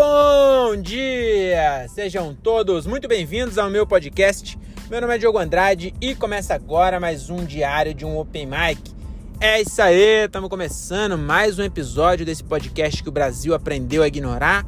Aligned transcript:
Bom 0.00 0.76
dia! 0.76 1.88
Sejam 1.88 2.32
todos 2.32 2.86
muito 2.86 3.08
bem-vindos 3.08 3.58
ao 3.58 3.68
meu 3.68 3.84
podcast. 3.84 4.56
Meu 4.88 5.00
nome 5.00 5.16
é 5.16 5.18
Diogo 5.18 5.38
Andrade 5.38 5.92
e 6.00 6.14
começa 6.14 6.54
agora 6.54 7.00
mais 7.00 7.30
um 7.30 7.44
diário 7.44 7.92
de 7.92 8.04
um 8.04 8.16
Open 8.16 8.46
Mic. 8.46 8.94
É 9.40 9.60
isso 9.60 9.82
aí, 9.82 10.26
estamos 10.26 10.48
começando 10.48 11.18
mais 11.18 11.58
um 11.58 11.64
episódio 11.64 12.24
desse 12.24 12.44
podcast 12.44 13.02
que 13.02 13.08
o 13.08 13.12
Brasil 13.12 13.52
aprendeu 13.56 14.04
a 14.04 14.06
ignorar. 14.06 14.64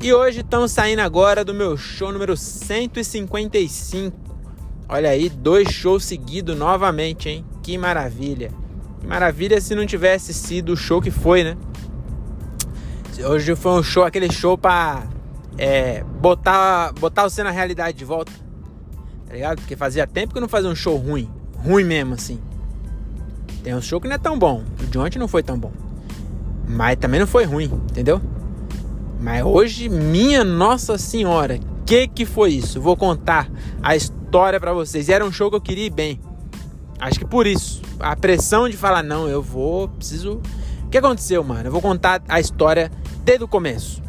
E 0.00 0.12
hoje 0.12 0.42
estamos 0.42 0.70
saindo 0.70 1.00
agora 1.00 1.44
do 1.44 1.52
meu 1.52 1.76
show 1.76 2.12
número 2.12 2.36
155. 2.36 4.16
Olha 4.88 5.10
aí, 5.10 5.28
dois 5.28 5.72
shows 5.72 6.04
seguidos 6.04 6.56
novamente, 6.56 7.28
hein? 7.28 7.44
Que 7.64 7.76
maravilha! 7.76 8.52
Que 9.00 9.08
maravilha 9.08 9.60
se 9.60 9.74
não 9.74 9.84
tivesse 9.84 10.32
sido 10.32 10.74
o 10.74 10.76
show 10.76 11.02
que 11.02 11.10
foi, 11.10 11.42
né? 11.42 11.56
Hoje 13.24 13.56
foi 13.56 13.72
um 13.72 13.82
show, 13.82 14.04
aquele 14.04 14.30
show 14.30 14.56
pra 14.56 15.02
é, 15.56 16.04
botar, 16.20 16.92
botar 16.92 17.24
você 17.24 17.42
na 17.42 17.50
realidade 17.50 17.98
de 17.98 18.04
volta. 18.04 18.30
Tá 19.26 19.34
ligado? 19.34 19.58
Porque 19.58 19.74
fazia 19.74 20.06
tempo 20.06 20.32
que 20.32 20.38
eu 20.38 20.40
não 20.40 20.48
fazia 20.48 20.70
um 20.70 20.74
show 20.74 20.96
ruim. 20.96 21.28
Ruim 21.56 21.84
mesmo, 21.84 22.14
assim. 22.14 22.38
Tem 23.62 23.74
um 23.74 23.82
show 23.82 24.00
que 24.00 24.06
não 24.06 24.14
é 24.14 24.18
tão 24.18 24.38
bom. 24.38 24.62
O 24.80 24.86
de 24.86 24.98
ontem 24.98 25.18
não 25.18 25.26
foi 25.26 25.42
tão 25.42 25.58
bom. 25.58 25.72
Mas 26.68 26.96
também 26.96 27.18
não 27.18 27.26
foi 27.26 27.44
ruim, 27.44 27.66
entendeu? 27.90 28.20
Mas 29.20 29.44
hoje, 29.44 29.88
minha 29.88 30.44
Nossa 30.44 30.96
Senhora, 30.96 31.58
que 31.84 32.06
que 32.06 32.24
foi 32.24 32.52
isso? 32.52 32.80
Vou 32.80 32.96
contar 32.96 33.50
a 33.82 33.96
história 33.96 34.60
para 34.60 34.72
vocês. 34.72 35.08
Era 35.08 35.24
um 35.24 35.32
show 35.32 35.50
que 35.50 35.56
eu 35.56 35.60
queria 35.60 35.86
ir 35.86 35.90
bem. 35.90 36.20
Acho 37.00 37.18
que 37.18 37.24
por 37.24 37.46
isso. 37.48 37.82
A 37.98 38.14
pressão 38.14 38.68
de 38.68 38.76
falar, 38.76 39.02
não, 39.02 39.28
eu 39.28 39.42
vou, 39.42 39.88
preciso. 39.88 40.40
O 40.84 40.88
que 40.88 40.98
aconteceu, 40.98 41.42
mano? 41.42 41.66
Eu 41.66 41.72
vou 41.72 41.82
contar 41.82 42.22
a 42.28 42.38
história 42.38 42.90
desde 43.28 43.44
o 43.44 43.48
começo. 43.48 44.02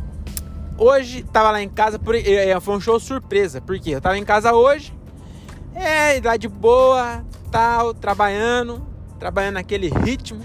Hoje 0.78 1.24
tava 1.24 1.52
lá 1.52 1.62
em 1.62 1.68
casa, 1.68 2.00
por, 2.00 2.16
foi 2.62 2.76
um 2.78 2.80
show 2.80 2.98
surpresa, 3.02 3.60
porque 3.60 3.90
eu 3.90 4.00
tava 4.00 4.18
em 4.18 4.24
casa 4.24 4.54
hoje, 4.54 4.94
é, 5.76 6.22
lá 6.24 6.38
de 6.38 6.48
boa, 6.48 7.26
tal, 7.52 7.94
trabalhando, 7.94 8.82
trabalhando 9.20 9.56
naquele 9.56 9.90
ritmo 9.90 10.40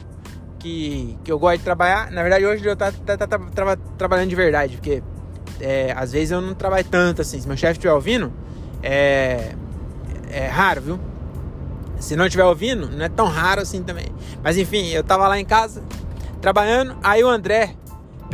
que, 0.58 1.17
que 1.22 1.30
eu 1.30 1.39
gosto 1.39 1.58
de 1.58 1.62
trabalhar. 1.62 2.11
Na 2.11 2.22
verdade, 2.22 2.45
hoje 2.45 2.67
eu 2.67 2.75
tava, 2.75 2.97
tava, 3.06 3.28
tava, 3.28 3.50
tava 3.52 3.77
trabalhando 3.97 4.30
de 4.30 4.34
verdade, 4.34 4.77
porque 4.77 5.05
é, 5.61 5.95
às 5.97 6.11
vezes 6.11 6.33
eu 6.33 6.41
não 6.41 6.52
trabalho 6.52 6.84
tanto 6.91 7.22
assim. 7.22 7.41
Se 7.41 7.47
meu 7.47 7.56
chefe 7.56 7.75
estiver 7.75 7.95
ouvindo, 7.95 8.33
é, 8.83 9.55
é 10.28 10.48
raro, 10.48 10.80
viu? 10.80 11.00
Se 12.00 12.17
não 12.17 12.27
estiver 12.27 12.45
ouvindo, 12.45 12.91
não 12.91 13.05
é 13.05 13.08
tão 13.08 13.28
raro 13.28 13.61
assim 13.61 13.84
também. 13.84 14.08
Mas 14.42 14.58
enfim, 14.58 14.89
eu 14.89 15.05
tava 15.05 15.28
lá 15.28 15.39
em 15.39 15.45
casa, 15.45 15.80
trabalhando, 16.41 16.97
aí 17.05 17.22
o 17.22 17.28
André 17.28 17.77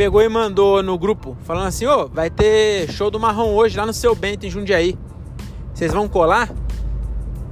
pegou 0.00 0.22
e 0.22 0.30
mandou 0.30 0.82
no 0.82 0.96
grupo, 0.98 1.36
falando 1.44 1.66
assim: 1.66 1.84
Ô, 1.84 2.04
oh, 2.04 2.08
vai 2.08 2.30
ter 2.30 2.90
show 2.90 3.10
do 3.10 3.20
Marrom 3.20 3.52
hoje 3.52 3.76
lá 3.76 3.84
no 3.84 3.92
seu 3.92 4.14
Bento, 4.14 4.46
em 4.46 4.50
Jundiaí. 4.50 4.96
Vocês 5.74 5.92
vão 5.92 6.08
colar? 6.08 6.50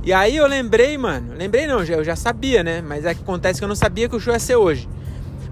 E 0.02 0.14
aí 0.14 0.34
eu 0.34 0.46
lembrei, 0.46 0.96
mano. 0.96 1.34
Lembrei 1.36 1.66
não, 1.66 1.84
eu 1.84 2.02
já 2.02 2.16
sabia, 2.16 2.64
né? 2.64 2.80
Mas 2.80 3.04
é 3.04 3.14
que 3.14 3.20
acontece 3.20 3.60
que 3.60 3.64
eu 3.64 3.68
não 3.68 3.76
sabia 3.76 4.08
que 4.08 4.16
o 4.16 4.20
show 4.20 4.32
ia 4.32 4.38
ser 4.38 4.56
hoje. 4.56 4.88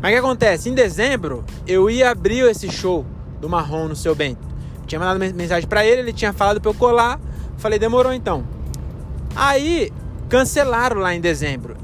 Mas 0.01 0.11
o 0.11 0.15
que 0.15 0.19
acontece? 0.21 0.71
Em 0.71 0.75
dezembro, 0.75 1.45
eu 1.67 1.91
ia 1.91 2.11
abrir 2.11 2.49
esse 2.49 2.71
show 2.71 3.05
do 3.43 3.47
Marrom 3.47 3.89
no 3.89 3.95
seu 3.95 4.15
Bento. 4.15 4.41
Tinha 4.87 4.99
mandado 4.99 5.19
mensagem 5.35 5.69
para 5.69 5.85
ele, 5.85 6.01
ele 6.01 6.15
tinha 6.15 6.33
falado 6.33 6.63
pra 6.63 6.71
eu 6.71 6.75
colar. 6.75 7.21
Falei, 7.59 7.79
demorou 7.79 8.15
então. 8.15 8.43
Aí 9.35 9.93
cancelaram 10.31 10.99
lá 10.99 11.15
em 11.15 11.21
dezembro. 11.21 11.76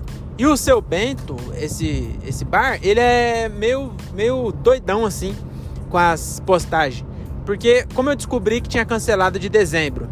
E 0.42 0.46
o 0.46 0.56
seu 0.56 0.80
Bento, 0.80 1.36
esse, 1.56 2.18
esse 2.26 2.44
bar, 2.44 2.76
ele 2.82 2.98
é 2.98 3.48
meio, 3.48 3.92
meio 4.12 4.50
doidão 4.50 5.06
assim 5.06 5.36
com 5.88 5.96
as 5.96 6.42
postagens. 6.44 7.06
Porque 7.46 7.86
como 7.94 8.10
eu 8.10 8.16
descobri 8.16 8.60
que 8.60 8.68
tinha 8.68 8.84
cancelado 8.84 9.38
de 9.38 9.48
dezembro, 9.48 10.08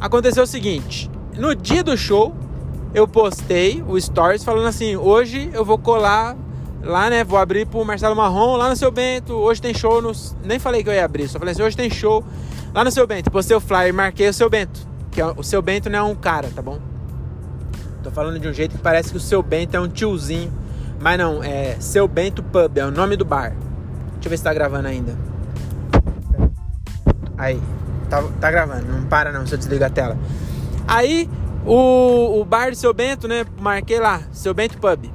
aconteceu 0.00 0.42
o 0.42 0.46
seguinte: 0.46 1.08
no 1.36 1.54
dia 1.54 1.84
do 1.84 1.96
show, 1.96 2.34
eu 2.92 3.06
postei 3.06 3.80
o 3.86 3.96
stories 4.00 4.42
falando 4.42 4.66
assim: 4.66 4.96
hoje 4.96 5.48
eu 5.54 5.64
vou 5.64 5.78
colar 5.78 6.36
lá, 6.82 7.08
né? 7.08 7.22
Vou 7.22 7.38
abrir 7.38 7.64
pro 7.64 7.84
Marcelo 7.84 8.16
Marrom 8.16 8.56
lá 8.56 8.68
no 8.68 8.74
seu 8.74 8.90
Bento. 8.90 9.34
Hoje 9.34 9.62
tem 9.62 9.72
show 9.72 10.02
no. 10.02 10.10
Nem 10.42 10.58
falei 10.58 10.82
que 10.82 10.88
eu 10.88 10.94
ia 10.94 11.04
abrir, 11.04 11.28
só 11.28 11.38
falei 11.38 11.52
assim: 11.52 11.62
hoje 11.62 11.76
tem 11.76 11.88
show 11.88 12.24
lá 12.74 12.82
no 12.82 12.90
seu 12.90 13.06
Bento. 13.06 13.30
Postei 13.30 13.56
o 13.56 13.60
flyer 13.60 13.94
marquei 13.94 14.28
o 14.28 14.34
seu 14.34 14.50
Bento. 14.50 14.80
Que 15.12 15.20
é, 15.20 15.26
o 15.26 15.44
seu 15.44 15.62
Bento 15.62 15.88
não 15.88 15.98
é 16.00 16.02
um 16.02 16.16
cara, 16.16 16.50
tá 16.52 16.60
bom? 16.60 16.87
Tô 18.08 18.14
falando 18.14 18.40
de 18.40 18.48
um 18.48 18.54
jeito 18.54 18.74
que 18.74 18.82
parece 18.82 19.10
que 19.10 19.18
o 19.18 19.20
seu 19.20 19.42
Bento 19.42 19.76
é 19.76 19.80
um 19.80 19.86
tiozinho. 19.86 20.50
Mas 20.98 21.18
não, 21.18 21.44
é 21.44 21.76
Seu 21.78 22.08
Bento 22.08 22.42
Pub, 22.42 22.78
é 22.78 22.86
o 22.86 22.90
nome 22.90 23.16
do 23.16 23.24
bar. 23.24 23.50
Deixa 24.14 24.26
eu 24.26 24.30
ver 24.30 24.38
se 24.38 24.44
tá 24.44 24.54
gravando 24.54 24.88
ainda. 24.88 25.14
Aí, 27.36 27.60
tá, 28.08 28.24
tá 28.40 28.50
gravando, 28.50 28.90
não 28.90 29.04
para 29.04 29.30
não 29.30 29.46
se 29.46 29.52
eu 29.52 29.58
desligar 29.58 29.90
a 29.90 29.92
tela. 29.92 30.18
Aí, 30.88 31.28
o, 31.66 32.40
o 32.40 32.44
bar 32.46 32.70
do 32.70 32.76
Seu 32.76 32.94
Bento, 32.94 33.28
né, 33.28 33.44
marquei 33.60 34.00
lá, 34.00 34.22
Seu 34.32 34.54
Bento 34.54 34.78
Pub. 34.78 35.12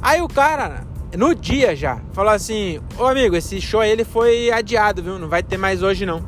Aí 0.00 0.22
o 0.22 0.28
cara, 0.28 0.86
no 1.16 1.34
dia 1.34 1.74
já, 1.74 1.98
falou 2.12 2.32
assim: 2.32 2.80
Ô 2.96 3.04
amigo, 3.04 3.34
esse 3.34 3.60
show 3.60 3.80
aí 3.80 3.90
ele 3.90 4.04
foi 4.04 4.52
adiado, 4.52 5.02
viu? 5.02 5.18
Não 5.18 5.28
vai 5.28 5.42
ter 5.42 5.56
mais 5.56 5.82
hoje 5.82 6.06
não. 6.06 6.22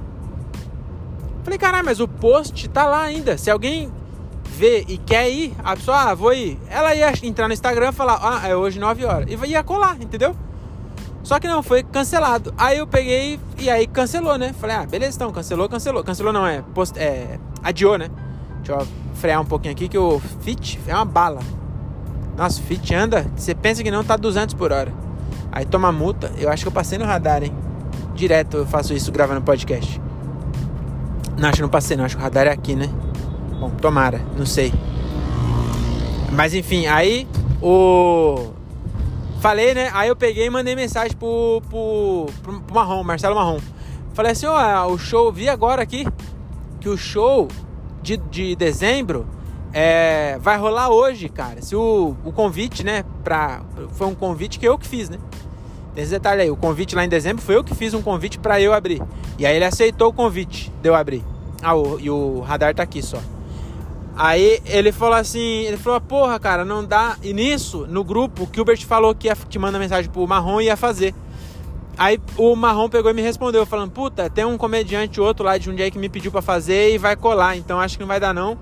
Falei, 1.45 1.59
caralho, 1.59 1.85
mas 1.85 2.01
o 2.01 2.09
post 2.09 2.69
tá 2.69 2.85
lá 2.85 3.03
ainda. 3.03 3.39
Se 3.39 3.49
alguém 3.49 3.91
vê 4.51 4.85
e 4.89 4.99
quer 4.99 5.31
ir, 5.31 5.55
a 5.63 5.77
pessoa, 5.77 6.11
ah, 6.11 6.15
vou 6.15 6.33
ir. 6.35 6.59
Ela 6.69 6.95
ia 6.95 7.13
entrar 7.23 7.47
no 7.47 7.55
Instagram 7.55 7.91
e 7.91 7.93
falar, 7.93 8.19
ah, 8.21 8.49
é 8.49 8.55
hoje 8.55 8.79
9 8.79 9.05
horas. 9.05 9.29
E 9.29 9.47
ia 9.47 9.63
colar, 9.63 9.97
entendeu? 10.01 10.37
Só 11.23 11.39
que 11.39 11.47
não, 11.47 11.63
foi 11.63 11.83
cancelado. 11.83 12.53
Aí 12.59 12.79
eu 12.79 12.87
peguei 12.87 13.39
e 13.59 13.71
aí 13.71 13.87
cancelou, 13.87 14.37
né? 14.37 14.53
Falei, 14.59 14.77
ah, 14.77 14.87
beleza, 14.87 15.17
então, 15.17 15.31
cancelou, 15.31 15.69
cancelou. 15.69 16.03
Cancelou 16.03 16.33
não, 16.33 16.47
é, 16.47 16.63
post, 16.75 16.99
é 16.99 17.39
adiou, 17.63 17.97
né? 17.97 18.11
Deixa 18.63 18.73
eu 18.73 18.87
frear 19.15 19.41
um 19.41 19.45
pouquinho 19.45 19.73
aqui 19.73 19.89
que 19.89 19.99
o 19.99 20.19
Fit 20.41 20.81
é 20.87 20.95
uma 20.95 21.05
bala. 21.05 21.41
Nossa, 22.37 22.61
o 22.61 22.65
Fit 22.65 22.95
anda, 22.95 23.27
você 23.37 23.55
pensa 23.55 23.83
que 23.83 23.91
não, 23.91 24.03
tá 24.03 24.17
200 24.17 24.55
por 24.55 24.73
hora. 24.73 24.93
Aí 25.53 25.65
toma 25.65 25.93
multa. 25.93 26.33
Eu 26.39 26.51
acho 26.51 26.65
que 26.65 26.69
eu 26.69 26.73
passei 26.73 26.99
no 26.99 27.05
radar, 27.05 27.43
hein? 27.43 27.55
Direto 28.15 28.59
eu 28.59 28.67
faço 28.67 28.95
isso 28.95 29.13
gravando 29.13 29.43
podcast. 29.43 30.01
Não, 31.37 31.49
acho 31.49 31.57
que 31.57 31.63
não 31.63 31.69
passei, 31.69 31.97
não. 31.97 32.05
Acho 32.05 32.17
que 32.17 32.23
o 32.23 32.25
radar 32.25 32.47
é 32.47 32.51
aqui, 32.51 32.75
né? 32.75 32.89
Bom, 33.61 33.69
tomara, 33.71 34.23
não 34.39 34.47
sei. 34.47 34.73
Mas 36.33 36.55
enfim, 36.55 36.87
aí 36.87 37.29
o. 37.61 38.53
Falei, 39.41 39.75
né? 39.75 39.91
Aí 39.93 40.09
eu 40.09 40.17
peguei 40.17 40.47
e 40.47 40.51
mandei 40.51 40.75
mensagem 40.75 41.17
pro, 41.17 41.63
pro, 41.69 42.27
pro, 42.43 42.61
pro 42.61 42.75
Marrom, 42.75 43.03
Marcelo 43.03 43.35
Marrom. 43.35 43.59
Falei 44.15 44.33
assim, 44.33 44.47
ó, 44.47 44.87
o 44.87 44.99
show, 44.99 45.31
vi 45.31 45.49
agora 45.49 45.83
aqui 45.83 46.07
que 46.81 46.89
o 46.89 46.97
show 46.97 47.49
de, 48.03 48.17
de 48.17 48.57
dezembro 48.57 49.27
é, 49.73 50.39
vai 50.41 50.57
rolar 50.59 50.89
hoje, 50.89 51.29
cara. 51.29 51.61
Se 51.63 51.77
o, 51.77 52.17
o 52.25 52.33
convite, 52.33 52.85
né, 52.85 53.05
pra, 53.23 53.63
foi 53.93 54.07
um 54.07 54.15
convite 54.15 54.59
que 54.59 54.67
eu 54.67 54.79
que 54.79 54.87
fiz, 54.87 55.09
né? 55.09 55.19
Tem 55.95 56.03
esse 56.03 56.13
detalhe 56.13 56.43
aí, 56.43 56.51
o 56.51 56.57
convite 56.57 56.95
lá 56.95 57.05
em 57.05 57.09
dezembro 57.09 57.43
foi 57.43 57.57
eu 57.57 57.65
que 57.65 57.75
fiz 57.75 57.95
um 57.95 58.03
convite 58.03 58.39
para 58.39 58.61
eu 58.61 58.73
abrir. 58.73 59.03
E 59.39 59.45
aí 59.45 59.57
ele 59.57 59.65
aceitou 59.65 60.09
o 60.09 60.13
convite 60.13 60.73
de 60.83 60.89
eu 60.89 60.95
abrir. 60.95 61.25
Ah, 61.63 61.75
o, 61.75 62.01
e 62.01 62.09
o 62.09 62.41
radar 62.41 62.75
tá 62.75 62.83
aqui 62.83 63.03
só. 63.03 63.19
Aí 64.23 64.61
ele 64.67 64.93
falou 64.93 65.15
assim, 65.15 65.63
ele 65.63 65.79
falou, 65.79 65.99
porra, 65.99 66.39
cara, 66.39 66.63
não 66.63 66.85
dá. 66.85 67.17
E 67.23 67.33
nisso, 67.33 67.87
no 67.89 68.05
grupo, 68.05 68.43
o 68.43 68.49
Gilbert 68.55 68.85
falou 68.85 69.15
que 69.15 69.29
ia 69.29 69.35
te 69.35 69.59
manda 69.59 69.79
mensagem 69.79 70.11
pro 70.11 70.27
Marrom 70.27 70.61
e 70.61 70.67
ia 70.67 70.77
fazer. 70.77 71.15
Aí 71.97 72.21
o 72.37 72.55
Marrom 72.55 72.91
pegou 72.91 73.11
e 73.11 73.15
me 73.15 73.23
respondeu, 73.23 73.65
falando, 73.65 73.91
puta, 73.93 74.29
tem 74.29 74.45
um 74.45 74.59
comediante 74.59 75.23
outro 75.23 75.47
lá 75.47 75.57
de 75.57 75.71
um 75.71 75.75
dia 75.75 75.91
que 75.91 75.99
me 75.99 76.11
pediu 76.11 76.31
para 76.31 76.43
fazer 76.43 76.93
e 76.93 76.99
vai 76.99 77.17
colar, 77.17 77.57
então 77.57 77.81
acho 77.81 77.97
que 77.97 78.03
não 78.03 78.09
vai 78.09 78.21
dar 78.21 78.35
não, 78.35 78.59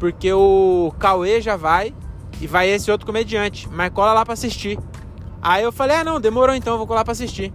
porque 0.00 0.32
o 0.32 0.90
Cauê 0.98 1.42
já 1.42 1.56
vai 1.56 1.94
e 2.40 2.46
vai 2.46 2.70
esse 2.70 2.90
outro 2.90 3.06
comediante, 3.06 3.68
mas 3.70 3.92
cola 3.92 4.14
lá 4.14 4.24
para 4.24 4.32
assistir. 4.32 4.78
Aí 5.42 5.62
eu 5.62 5.70
falei, 5.70 5.98
ah 5.98 6.04
não, 6.04 6.18
demorou 6.18 6.54
então, 6.54 6.78
vou 6.78 6.86
colar 6.86 7.04
para 7.04 7.12
assistir. 7.12 7.52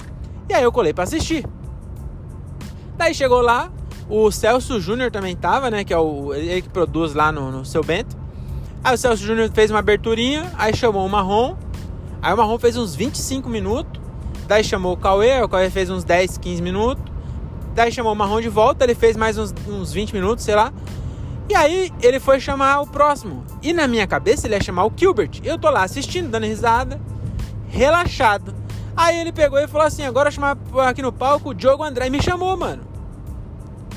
E 0.48 0.54
aí 0.54 0.62
eu 0.62 0.72
colei 0.72 0.94
para 0.94 1.06
assistir. 1.06 1.44
Daí 2.96 3.16
chegou 3.16 3.42
lá, 3.42 3.72
o 4.10 4.32
Celso 4.32 4.80
Júnior 4.80 5.12
também 5.12 5.36
tava, 5.36 5.70
né? 5.70 5.84
Que 5.84 5.94
é 5.94 5.98
o, 5.98 6.34
ele 6.34 6.62
que 6.62 6.70
produz 6.70 7.14
lá 7.14 7.32
no, 7.32 7.52
no 7.52 7.66
seu 7.66 7.84
Bento. 7.84 8.16
Aí 8.84 8.96
o 8.96 8.98
Celso 8.98 9.24
Júnior 9.24 9.50
fez 9.54 9.70
uma 9.70 9.80
aberturinha, 9.80 10.52
aí 10.58 10.76
chamou 10.76 11.06
o 11.06 11.10
Marrom. 11.10 11.56
Aí 12.22 12.34
o 12.34 12.38
Marrom 12.38 12.58
fez 12.58 12.78
uns 12.78 12.96
25 12.96 13.50
minutos. 13.50 14.02
Daí 14.48 14.64
chamou 14.64 14.94
o 14.94 14.98
Cauê, 14.98 15.42
o 15.42 15.50
Cauê 15.50 15.70
fez 15.70 15.90
uns 15.90 16.06
10, 16.06 16.38
15 16.38 16.62
minutos. 16.62 17.04
Daí 17.76 17.92
chamou 17.92 18.14
o 18.14 18.16
Marrom 18.16 18.40
de 18.40 18.50
volta, 18.50 18.86
ele 18.86 18.96
fez 18.96 19.18
mais 19.18 19.38
uns, 19.38 19.54
uns 19.68 19.92
20 19.92 20.14
minutos, 20.14 20.46
sei 20.46 20.56
lá. 20.56 20.72
E 21.50 21.56
aí 21.56 21.92
ele 22.02 22.20
foi 22.20 22.40
chamar 22.40 22.82
o 22.82 22.88
próximo. 22.88 23.44
E 23.62 23.74
na 23.74 23.88
minha 23.88 24.08
cabeça 24.08 24.48
ele 24.48 24.56
ia 24.56 24.64
chamar 24.64 24.86
o 24.86 24.94
Gilbert. 24.96 25.42
Eu 25.44 25.58
tô 25.58 25.70
lá 25.70 25.84
assistindo, 25.84 26.30
dando 26.30 26.46
risada, 26.46 27.00
relaxado. 27.68 28.56
Aí 28.96 29.20
ele 29.20 29.34
pegou 29.34 29.60
e 29.60 29.68
falou 29.68 29.86
assim: 29.86 30.04
agora 30.04 30.32
chamar 30.32 30.58
aqui 30.88 31.02
no 31.02 31.12
palco 31.12 31.50
o 31.50 31.54
Diogo 31.54 31.84
André. 31.84 32.08
E 32.08 32.10
me 32.10 32.22
chamou, 32.22 32.56
mano. 32.58 32.87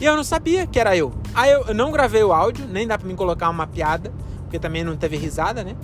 E 0.00 0.04
eu 0.04 0.16
não 0.16 0.24
sabia 0.24 0.66
que 0.66 0.80
era 0.80 0.96
eu. 0.96 1.12
Aí 1.34 1.52
eu, 1.52 1.74
não 1.74 1.92
gravei 1.92 2.24
o 2.24 2.32
áudio, 2.32 2.66
nem 2.66 2.86
dá 2.86 2.96
pra 2.96 3.06
mim 3.06 3.14
colocar 3.14 3.50
uma 3.50 3.66
piada, 3.66 4.10
porque 4.42 4.58
também 4.58 4.82
não 4.82 4.96
teve 4.96 5.16
risada, 5.16 5.62
né? 5.62 5.76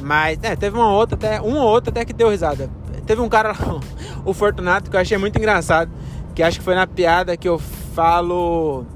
Mas, 0.00 0.38
é, 0.42 0.56
teve 0.56 0.76
uma 0.76 0.90
outra 0.90 1.14
até, 1.14 1.40
uma 1.40 1.60
ou 1.60 1.68
outra 1.68 1.90
até 1.90 2.04
que 2.04 2.12
deu 2.12 2.30
risada. 2.30 2.70
Teve 3.06 3.20
um 3.20 3.28
cara 3.28 3.50
lá, 3.50 3.80
o 4.24 4.32
Fortunato, 4.32 4.90
que 4.90 4.96
eu 4.96 5.00
achei 5.00 5.18
muito 5.18 5.38
engraçado, 5.38 5.90
Que 6.34 6.42
acho 6.42 6.58
que 6.58 6.64
foi 6.64 6.74
na 6.74 6.86
piada 6.86 7.36
que 7.36 7.48
eu 7.48 7.58
falo. 7.94 8.86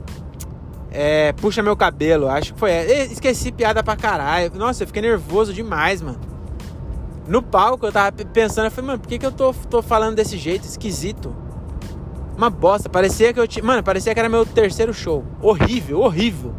É, 0.91 1.33
puxa 1.35 1.63
meu 1.63 1.77
cabelo, 1.77 2.27
acho 2.29 2.55
que 2.55 2.59
foi. 2.59 2.73
Esqueci 3.13 3.53
piada 3.53 3.83
pra 3.83 3.97
caralho. 3.97 4.51
Nossa, 4.55 4.83
eu 4.83 4.87
fiquei 4.87 5.03
nervoso 5.03 5.53
demais, 5.53 6.01
mano. 6.01 6.19
No 7.27 7.43
palco 7.43 7.85
eu 7.85 7.93
tava 7.93 8.11
pensando, 8.11 8.65
eu 8.65 8.71
falei, 8.71 8.87
mano, 8.87 8.99
por 8.99 9.09
que, 9.09 9.19
que 9.19 9.27
eu 9.27 9.33
tô, 9.33 9.53
tô 9.53 9.83
falando 9.83 10.17
desse 10.17 10.39
jeito? 10.39 10.65
Esquisito. 10.65 11.37
Uma 12.39 12.49
bosta. 12.49 12.89
Parecia 12.89 13.33
que 13.33 13.41
eu 13.41 13.49
tinha. 13.49 13.65
Mano, 13.65 13.83
parecia 13.83 14.15
que 14.15 14.21
era 14.21 14.29
meu 14.29 14.47
terceiro 14.47 14.95
show. 14.95 15.25
Horrível, 15.43 16.01
horrível. 16.01 16.55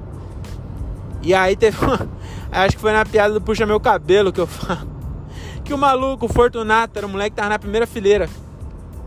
E 1.21 1.33
aí 1.33 1.55
teve 1.55 1.83
uma. 1.83 2.07
Acho 2.51 2.75
que 2.75 2.81
foi 2.81 2.91
na 2.91 3.05
piada 3.05 3.33
do 3.33 3.39
Puxa 3.39 3.65
Meu 3.65 3.79
Cabelo 3.79 4.33
que 4.33 4.41
eu 4.41 4.45
falo. 4.45 4.99
Que 5.63 5.73
o 5.73 5.77
maluco, 5.77 6.25
o 6.25 6.27
Fortunato, 6.27 6.97
era 6.97 7.05
um 7.05 7.11
moleque 7.11 7.29
que 7.29 7.35
tava 7.35 7.49
na 7.49 7.59
primeira 7.59 7.85
fileira. 7.85 8.27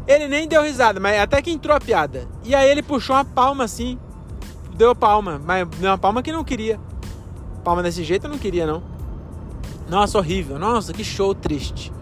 Ele 0.06 0.28
nem 0.28 0.46
deu 0.46 0.62
risada, 0.62 1.00
mas 1.00 1.18
até 1.18 1.42
que 1.42 1.50
entrou 1.50 1.76
a 1.76 1.80
piada. 1.80 2.28
E 2.44 2.54
aí 2.54 2.70
ele 2.70 2.84
puxou 2.84 3.16
uma 3.16 3.24
palma 3.24 3.64
assim. 3.64 3.98
Deu 4.76 4.94
palma, 4.94 5.42
mas 5.44 5.66
deu 5.80 5.90
uma 5.90 5.98
palma 5.98 6.22
que 6.22 6.30
não 6.30 6.44
queria. 6.44 6.78
Palma 7.64 7.82
desse 7.82 8.04
jeito 8.04 8.26
eu 8.26 8.30
não 8.30 8.38
queria, 8.38 8.64
não. 8.64 8.80
Nossa, 9.90 10.18
horrível. 10.18 10.56
Nossa, 10.56 10.92
que 10.92 11.02
show 11.02 11.34
triste. 11.34 11.92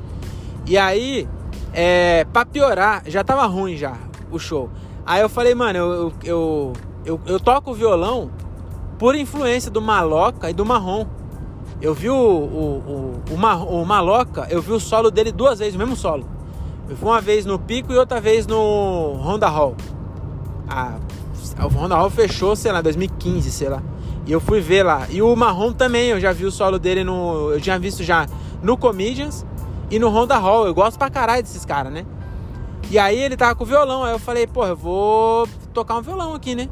E 0.67 0.77
aí, 0.77 1.27
é, 1.73 2.27
pra 2.31 2.45
piorar, 2.45 3.03
já 3.07 3.25
tava 3.25 3.47
ruim 3.47 3.79
já 3.79 4.10
o 4.31 4.38
show. 4.38 4.71
Aí 5.05 5.21
eu 5.21 5.29
falei, 5.29 5.55
mano, 5.55 5.79
eu, 5.79 6.12
eu, 6.23 6.73
eu, 7.05 7.21
eu 7.27 7.41
toco 7.41 7.73
violão 7.73 8.31
por 8.99 9.15
influência 9.15 9.71
do 9.71 9.81
Maloca 9.81 10.50
e 10.50 10.53
do 10.53 10.65
Marrom. 10.65 11.06
Eu 11.81 11.94
vi 11.94 12.11
o, 12.11 12.15
o, 12.15 13.23
o, 13.29 13.35
o, 13.35 13.82
o 13.82 13.87
Maloca, 13.87 14.47
eu 14.50 14.61
vi 14.61 14.73
o 14.73 14.81
solo 14.81 15.11
dele 15.11 15.32
duas 15.32 15.59
vezes, 15.59 15.75
o 15.75 15.79
mesmo 15.79 15.97
solo. 15.97 16.27
Eu 16.88 16.97
fui 16.97 17.09
uma 17.09 17.21
vez 17.21 17.47
no 17.47 17.59
Pico 17.59 17.93
e 17.93 17.97
outra 17.97 18.21
vez 18.21 18.47
no 18.47 19.15
Honda 19.15 19.49
Hall. 19.49 19.77
A, 20.69 20.99
o 21.65 21.69
Honda 21.69 21.97
Hall 21.97 22.11
fechou, 22.11 22.55
sei 22.55 22.73
lá, 22.73 22.81
2015, 22.81 23.50
sei 23.50 23.69
lá. 23.69 23.83
E 24.26 24.33
eu 24.33 24.41
fui 24.41 24.61
ver 24.61 24.83
lá. 24.83 25.06
E 25.09 25.23
o 25.23 25.35
Marrom 25.35 25.73
também, 25.73 26.09
eu 26.09 26.21
já 26.21 26.33
vi 26.33 26.44
o 26.44 26.50
solo 26.50 26.79
dele 26.79 27.03
no. 27.03 27.53
Eu 27.53 27.61
tinha 27.61 27.79
visto 27.79 28.03
já 28.03 28.26
no 28.62 28.76
Comedians 28.76 29.47
e 29.91 29.99
no 29.99 30.09
Honda 30.09 30.37
Hall. 30.37 30.67
Eu 30.67 30.75
gosto 30.75 30.99
pra 30.99 31.09
caralho 31.09 31.43
desses 31.43 31.65
caras, 31.65 31.93
né? 31.93 32.05
E 32.88 32.99
aí 32.99 33.19
ele 33.19 33.37
tava 33.37 33.55
com 33.55 33.65
o 33.65 33.67
violão. 33.67 34.05
Aí 34.05 34.12
eu 34.12 34.19
falei, 34.19 34.47
pô, 34.47 34.65
eu 34.67 34.77
vou 34.77 35.49
tocar 35.73 35.97
um 35.97 36.03
violão 36.03 36.35
aqui, 36.35 36.55
né? 36.55 36.69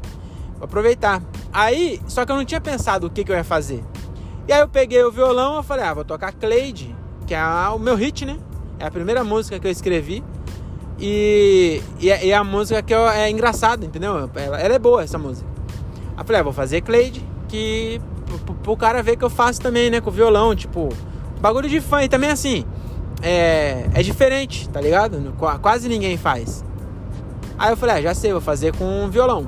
Vou 0.55 0.65
aproveitar. 0.65 1.21
Aí, 1.51 1.99
só 2.07 2.25
que 2.25 2.31
eu 2.31 2.35
não 2.35 2.45
tinha 2.45 2.61
pensado 2.61 3.07
o 3.07 3.09
que, 3.09 3.23
que 3.23 3.31
eu 3.31 3.35
ia 3.35 3.43
fazer. 3.43 3.83
E 4.47 4.53
aí 4.53 4.61
eu 4.61 4.67
peguei 4.67 5.03
o 5.03 5.11
violão 5.11 5.59
e 5.59 5.63
falei, 5.63 5.85
ah, 5.85 5.93
vou 5.93 6.03
tocar 6.03 6.31
Cleide, 6.33 6.95
que 7.27 7.33
é 7.33 7.43
o 7.69 7.79
meu 7.79 7.95
hit, 7.95 8.25
né? 8.25 8.37
É 8.79 8.85
a 8.85 8.91
primeira 8.91 9.23
música 9.23 9.59
que 9.59 9.67
eu 9.67 9.71
escrevi. 9.71 10.23
E, 10.99 11.81
e, 11.99 12.11
é, 12.11 12.25
e 12.25 12.31
é 12.31 12.35
a 12.35 12.43
música 12.43 12.81
que 12.81 12.93
eu, 12.93 13.07
é 13.07 13.29
engraçada, 13.29 13.85
entendeu? 13.85 14.29
Ela, 14.35 14.59
ela, 14.59 14.75
é 14.75 14.79
boa, 14.79 15.03
essa 15.03 15.17
música. 15.17 15.47
Aí 16.17 16.21
eu 16.21 16.25
falei, 16.25 16.41
ah, 16.41 16.43
vou 16.43 16.53
fazer 16.53 16.81
Cleide, 16.81 17.23
que 17.47 18.01
pro, 18.45 18.55
pro 18.55 18.77
cara 18.77 19.01
ver 19.01 19.15
que 19.15 19.23
eu 19.23 19.29
faço 19.29 19.61
também, 19.61 19.89
né? 19.89 20.01
Com 20.01 20.09
o 20.09 20.13
violão, 20.13 20.55
tipo, 20.55 20.89
bagulho 21.39 21.69
de 21.69 21.79
fã. 21.79 22.03
E 22.03 22.09
também 22.09 22.29
assim, 22.29 22.65
é, 23.21 23.89
é 23.93 24.01
diferente, 24.01 24.67
tá 24.69 24.79
ligado? 24.79 25.33
Quase 25.61 25.87
ninguém 25.89 26.17
faz. 26.17 26.63
Aí 27.57 27.71
eu 27.71 27.77
falei, 27.77 27.95
ah, 27.95 28.01
já 28.01 28.13
sei, 28.13 28.31
vou 28.31 28.41
fazer 28.41 28.75
com 28.75 29.09
violão. 29.09 29.45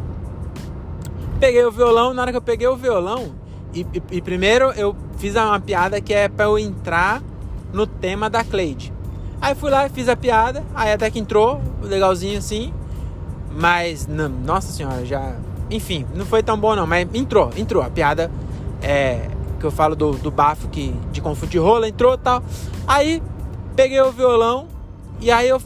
Peguei 1.39 1.63
o 1.63 1.71
violão, 1.71 2.13
na 2.13 2.21
hora 2.21 2.31
que 2.31 2.38
eu 2.38 2.41
peguei 2.41 2.68
o 2.68 2.75
violão, 2.75 3.31
e, 3.73 3.81
e, 3.81 4.18
e 4.18 4.21
primeiro 4.21 4.71
eu 4.71 4.95
fiz 5.18 5.35
uma 5.35 5.59
piada 5.59 6.01
que 6.01 6.13
é 6.13 6.27
para 6.27 6.45
eu 6.45 6.59
entrar 6.59 7.21
no 7.71 7.88
tema 7.88 8.29
da 8.29 8.44
Cleide. 8.44 8.94
Aí 9.41 9.56
fui 9.56 9.71
lá 9.71 9.88
e 9.88 9.89
fiz 9.89 10.07
a 10.07 10.15
piada, 10.15 10.63
aí 10.75 10.91
até 10.91 11.09
que 11.09 11.17
entrou, 11.17 11.62
legalzinho 11.81 12.38
assim. 12.38 12.74
Mas, 13.53 14.06
não, 14.07 14.29
nossa 14.29 14.71
senhora, 14.71 15.06
já. 15.06 15.35
Enfim, 15.69 16.06
não 16.13 16.25
foi 16.25 16.44
tão 16.44 16.57
bom 16.57 16.75
não, 16.75 16.85
mas 16.85 17.07
entrou, 17.13 17.50
entrou. 17.57 17.81
A 17.81 17.89
piada 17.89 18.29
é, 18.81 19.27
que 19.59 19.65
eu 19.65 19.71
falo 19.71 19.95
do, 19.95 20.12
do 20.12 20.29
bafo 20.29 20.67
que, 20.67 20.94
de 21.12 21.21
confundir 21.21 21.62
rola, 21.62 21.88
entrou 21.88 22.13
e 22.13 22.17
tal. 22.17 22.44
Aí 22.88 23.21
peguei 23.75 24.01
o 24.01 24.12
violão 24.12 24.68
e 25.19 25.31
aí 25.31 25.50
eu 25.50 25.62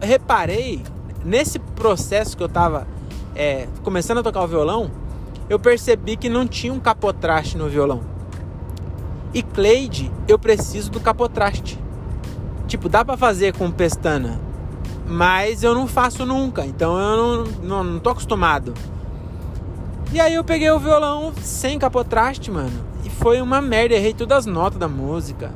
reparei 0.00 0.82
nesse 1.24 1.58
processo 1.58 2.36
que 2.36 2.42
eu 2.42 2.48
tava 2.48 2.86
é, 3.34 3.68
começando 3.82 4.18
a 4.18 4.22
tocar 4.22 4.42
o 4.42 4.46
violão, 4.46 4.90
eu 5.48 5.58
percebi 5.58 6.16
que 6.16 6.28
não 6.28 6.46
tinha 6.46 6.72
um 6.72 6.80
capotraste 6.80 7.56
no 7.56 7.68
violão. 7.68 8.00
E 9.34 9.42
Cleide, 9.42 10.10
eu 10.26 10.38
preciso 10.38 10.90
do 10.90 11.00
capotraste. 11.00 11.78
Tipo, 12.66 12.88
dá 12.88 13.04
para 13.04 13.16
fazer 13.16 13.56
com 13.56 13.70
pestana, 13.70 14.40
mas 15.06 15.62
eu 15.62 15.74
não 15.74 15.86
faço 15.86 16.24
nunca, 16.26 16.64
então 16.64 16.98
eu 16.98 17.16
não, 17.16 17.44
não, 17.62 17.84
não 17.84 18.00
tô 18.00 18.10
acostumado. 18.10 18.74
E 20.12 20.20
aí 20.20 20.34
eu 20.34 20.42
peguei 20.42 20.70
o 20.70 20.78
violão 20.78 21.32
sem 21.42 21.78
capotraste, 21.78 22.50
mano, 22.50 22.84
e 23.04 23.10
foi 23.10 23.40
uma 23.40 23.60
merda, 23.60 23.94
errei 23.94 24.14
todas 24.14 24.38
as 24.38 24.46
notas 24.46 24.78
da 24.78 24.88
música. 24.88 25.52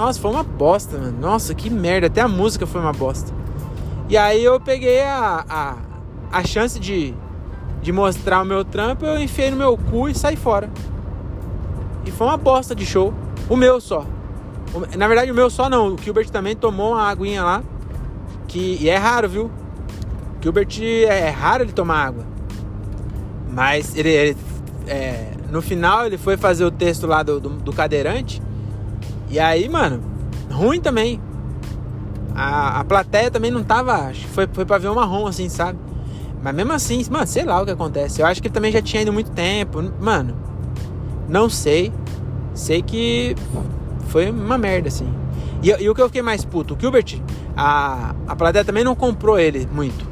Nossa, 0.00 0.18
foi 0.18 0.30
uma 0.30 0.42
bosta, 0.42 0.96
mano. 0.96 1.20
Nossa, 1.20 1.54
que 1.54 1.68
merda, 1.68 2.06
até 2.06 2.22
a 2.22 2.26
música 2.26 2.66
foi 2.66 2.80
uma 2.80 2.90
bosta. 2.90 3.30
E 4.08 4.16
aí 4.16 4.42
eu 4.42 4.58
peguei 4.58 5.02
a, 5.02 5.44
a, 5.46 5.76
a 6.32 6.42
chance 6.42 6.80
de, 6.80 7.14
de 7.82 7.92
mostrar 7.92 8.40
o 8.40 8.46
meu 8.46 8.64
trampo, 8.64 9.04
eu 9.04 9.20
enfiei 9.20 9.50
no 9.50 9.58
meu 9.58 9.76
cu 9.76 10.08
e 10.08 10.14
saí 10.14 10.36
fora. 10.36 10.70
E 12.06 12.10
foi 12.10 12.28
uma 12.28 12.38
bosta 12.38 12.74
de 12.74 12.86
show. 12.86 13.12
O 13.46 13.54
meu 13.56 13.78
só. 13.78 14.06
Na 14.96 15.06
verdade, 15.06 15.30
o 15.30 15.34
meu 15.34 15.50
só 15.50 15.68
não. 15.68 15.88
O 15.92 15.98
Gilbert 15.98 16.30
também 16.30 16.56
tomou 16.56 16.92
uma 16.92 17.06
aguinha 17.06 17.44
lá. 17.44 17.62
Que, 18.48 18.78
e 18.80 18.88
é 18.88 18.96
raro, 18.96 19.28
viu? 19.28 19.44
O 19.44 20.42
Gilbert 20.42 20.80
é, 20.80 21.26
é 21.26 21.28
raro 21.28 21.62
ele 21.62 21.72
tomar 21.72 22.06
água. 22.06 22.24
Mas 23.52 23.94
ele, 23.94 24.08
ele 24.08 24.36
é, 24.86 25.32
no 25.50 25.60
final 25.60 26.06
ele 26.06 26.16
foi 26.16 26.38
fazer 26.38 26.64
o 26.64 26.70
texto 26.70 27.06
lá 27.06 27.22
do, 27.22 27.38
do, 27.38 27.50
do, 27.50 27.72
cadeirante. 27.72 28.40
E 29.30 29.38
aí, 29.38 29.68
mano, 29.68 30.02
ruim 30.50 30.80
também. 30.80 31.20
A, 32.34 32.80
a 32.80 32.84
plateia 32.84 33.30
também 33.30 33.50
não 33.50 33.62
tava. 33.62 33.92
Acho 33.92 34.20
que 34.20 34.28
foi, 34.28 34.48
foi 34.52 34.64
pra 34.64 34.78
ver 34.78 34.88
o 34.88 34.94
marrom, 34.94 35.26
assim, 35.26 35.48
sabe? 35.48 35.78
Mas 36.42 36.54
mesmo 36.54 36.72
assim, 36.72 37.04
mano, 37.10 37.26
sei 37.26 37.44
lá 37.44 37.62
o 37.62 37.64
que 37.64 37.70
acontece. 37.70 38.20
Eu 38.20 38.26
acho 38.26 38.40
que 38.42 38.48
ele 38.48 38.54
também 38.54 38.72
já 38.72 38.82
tinha 38.82 39.02
ido 39.02 39.12
muito 39.12 39.30
tempo. 39.30 39.82
Mano, 40.00 40.36
não 41.28 41.48
sei. 41.48 41.92
Sei 42.54 42.82
que 42.82 43.36
foi 44.08 44.30
uma 44.30 44.58
merda, 44.58 44.88
assim. 44.88 45.08
E, 45.62 45.68
e, 45.68 45.88
o 45.88 45.94
que 45.94 46.02
eu 46.02 46.06
fiquei 46.06 46.22
mais 46.22 46.44
puto, 46.44 46.74
o 46.74 46.80
Gilbert, 46.80 47.20
a, 47.56 48.14
a 48.26 48.34
plateia 48.34 48.64
também 48.64 48.82
não 48.82 48.96
comprou 48.96 49.38
ele 49.38 49.68
muito. 49.70 50.08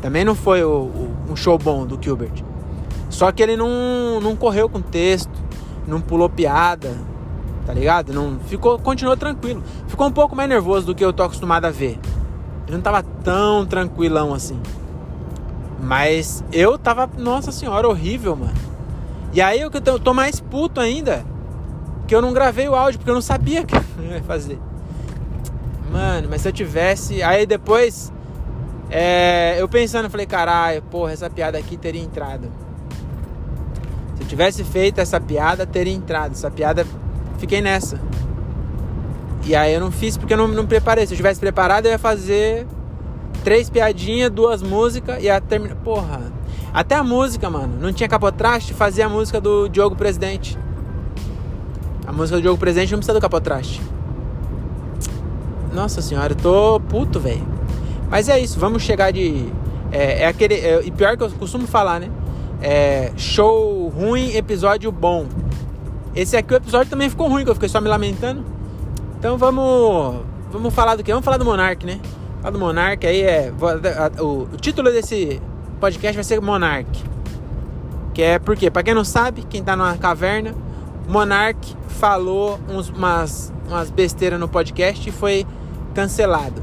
Também 0.00 0.24
não 0.24 0.34
foi 0.34 0.64
o, 0.64 0.70
o, 0.70 1.16
um 1.30 1.36
show 1.36 1.58
bom 1.58 1.84
do 1.84 1.98
Gilbert. 2.02 2.42
Só 3.10 3.30
que 3.32 3.42
ele 3.42 3.56
não, 3.56 4.20
não 4.22 4.36
correu 4.36 4.68
com 4.68 4.80
texto, 4.80 5.32
não 5.86 6.00
pulou 6.00 6.28
piada, 6.30 6.96
tá 7.66 7.72
ligado? 7.72 8.12
Não 8.12 8.38
ficou, 8.40 8.78
continuou 8.78 9.16
tranquilo. 9.16 9.62
Ficou 9.86 10.06
um 10.06 10.12
pouco 10.12 10.34
mais 10.34 10.48
nervoso 10.48 10.86
do 10.86 10.94
que 10.94 11.04
eu 11.04 11.12
tô 11.12 11.22
acostumado 11.22 11.64
a 11.64 11.70
ver. 11.70 11.98
Ele 12.66 12.76
não 12.76 12.82
tava 12.82 13.02
tão 13.02 13.66
tranquilão 13.66 14.32
assim. 14.32 14.60
Mas 15.82 16.44
eu 16.52 16.78
tava, 16.78 17.08
nossa 17.18 17.50
senhora, 17.50 17.88
horrível, 17.88 18.36
mano. 18.36 18.54
E 19.32 19.40
aí 19.40 19.60
eu 19.60 19.70
tô, 19.70 19.98
tô 19.98 20.12
mais 20.12 20.40
puto 20.40 20.80
ainda 20.80 21.24
que 22.10 22.14
eu 22.14 22.20
não 22.20 22.32
gravei 22.32 22.68
o 22.68 22.74
áudio, 22.74 22.98
porque 22.98 23.10
eu 23.10 23.14
não 23.14 23.22
sabia 23.22 23.62
que 23.64 23.74
eu 23.74 23.82
ia 24.04 24.22
fazer. 24.22 24.58
Mano, 25.90 26.26
mas 26.28 26.42
se 26.42 26.48
eu 26.48 26.52
tivesse. 26.52 27.22
Aí 27.22 27.46
depois. 27.46 28.12
É, 28.90 29.54
eu 29.60 29.68
pensando, 29.68 30.10
falei, 30.10 30.26
caralho, 30.26 30.82
porra, 30.82 31.12
essa 31.12 31.30
piada 31.30 31.56
aqui 31.56 31.76
teria 31.76 32.02
entrado. 32.02 32.50
Se 34.16 34.22
eu 34.22 34.26
tivesse 34.26 34.64
feito 34.64 35.00
essa 35.00 35.20
piada, 35.20 35.64
teria 35.64 35.92
entrado. 35.92 36.32
Essa 36.32 36.50
piada, 36.50 36.84
fiquei 37.40 37.60
nessa. 37.60 37.98
E 39.44 39.56
aí 39.56 39.74
eu 39.74 39.80
não 39.80 39.90
fiz 39.90 40.16
porque 40.16 40.34
eu 40.34 40.38
não, 40.38 40.46
não 40.46 40.66
preparei. 40.66 41.06
Se 41.06 41.14
eu 41.14 41.16
tivesse 41.16 41.40
preparado, 41.40 41.86
eu 41.86 41.92
ia 41.92 41.98
fazer 41.98 42.66
três 43.42 43.68
piadinhas, 43.68 44.30
duas 44.30 44.62
músicas 44.62 45.20
e 45.22 45.26
ia 45.26 45.40
terminar. 45.40 45.74
Porra. 45.76 46.20
Até 46.72 46.94
a 46.94 47.02
música, 47.02 47.50
mano. 47.50 47.74
Não 47.80 47.92
tinha 47.92 48.08
capotraste, 48.08 48.74
fazia 48.74 49.06
a 49.06 49.08
música 49.08 49.40
do 49.40 49.68
Diogo 49.68 49.96
Presidente. 49.96 50.56
A 52.06 52.12
música 52.12 52.38
do 52.38 52.42
jogo 52.42 52.58
presente 52.58 52.92
não 52.92 52.98
precisa 52.98 53.14
do 53.14 53.20
capotraste. 53.20 53.80
Nossa 55.72 56.02
senhora, 56.02 56.32
eu 56.32 56.36
tô 56.36 56.80
puto, 56.80 57.18
velho. 57.18 57.46
Mas 58.10 58.28
é 58.28 58.38
isso, 58.38 58.58
vamos 58.58 58.82
chegar 58.82 59.12
de. 59.12 59.46
É, 59.92 60.22
é 60.22 60.26
aquele. 60.26 60.54
É, 60.54 60.82
e 60.84 60.90
pior 60.90 61.16
que 61.16 61.22
eu 61.22 61.30
costumo 61.30 61.66
falar, 61.66 62.00
né? 62.00 62.10
É, 62.60 63.12
show 63.16 63.88
ruim, 63.88 64.34
episódio 64.34 64.90
bom. 64.92 65.26
Esse 66.14 66.36
aqui 66.36 66.52
o 66.52 66.56
episódio 66.56 66.90
também 66.90 67.08
ficou 67.08 67.28
ruim, 67.28 67.44
que 67.44 67.50
eu 67.50 67.54
fiquei 67.54 67.68
só 67.68 67.80
me 67.80 67.88
lamentando. 67.88 68.44
Então 69.18 69.38
vamos. 69.38 70.22
Vamos 70.50 70.74
falar 70.74 70.96
do 70.96 71.04
que? 71.04 71.10
Vamos 71.10 71.24
falar 71.24 71.36
do 71.36 71.44
Monark, 71.44 71.86
né? 71.86 72.00
Falar 72.40 72.50
do 72.50 72.58
Monark 72.58 73.06
aí 73.06 73.22
é. 73.22 73.52
O, 74.18 74.42
o 74.52 74.56
título 74.56 74.90
desse 74.90 75.40
podcast 75.78 76.16
vai 76.16 76.24
ser 76.24 76.40
Monark. 76.40 76.88
Que 78.12 78.22
é 78.22 78.38
porque, 78.38 78.70
pra 78.70 78.82
quem 78.82 78.94
não 78.94 79.04
sabe, 79.04 79.42
quem 79.48 79.62
tá 79.62 79.76
numa 79.76 79.96
caverna 79.96 80.54
Monark 81.08 81.76
falou 81.88 82.58
uns, 82.68 82.88
umas, 82.88 83.52
umas 83.68 83.90
besteiras 83.90 84.38
no 84.38 84.48
podcast 84.48 85.08
e 85.08 85.12
foi 85.12 85.46
cancelado. 85.94 86.62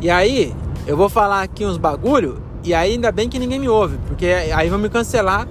E 0.00 0.08
aí, 0.08 0.54
eu 0.86 0.96
vou 0.96 1.08
falar 1.08 1.42
aqui 1.42 1.64
uns 1.64 1.76
bagulho 1.76 2.40
e 2.62 2.72
aí 2.74 2.92
ainda 2.92 3.10
bem 3.10 3.28
que 3.28 3.38
ninguém 3.38 3.58
me 3.58 3.68
ouve, 3.68 3.98
porque 4.06 4.26
aí 4.26 4.68
vão 4.68 4.78
me 4.78 4.88
cancelar 4.88 5.48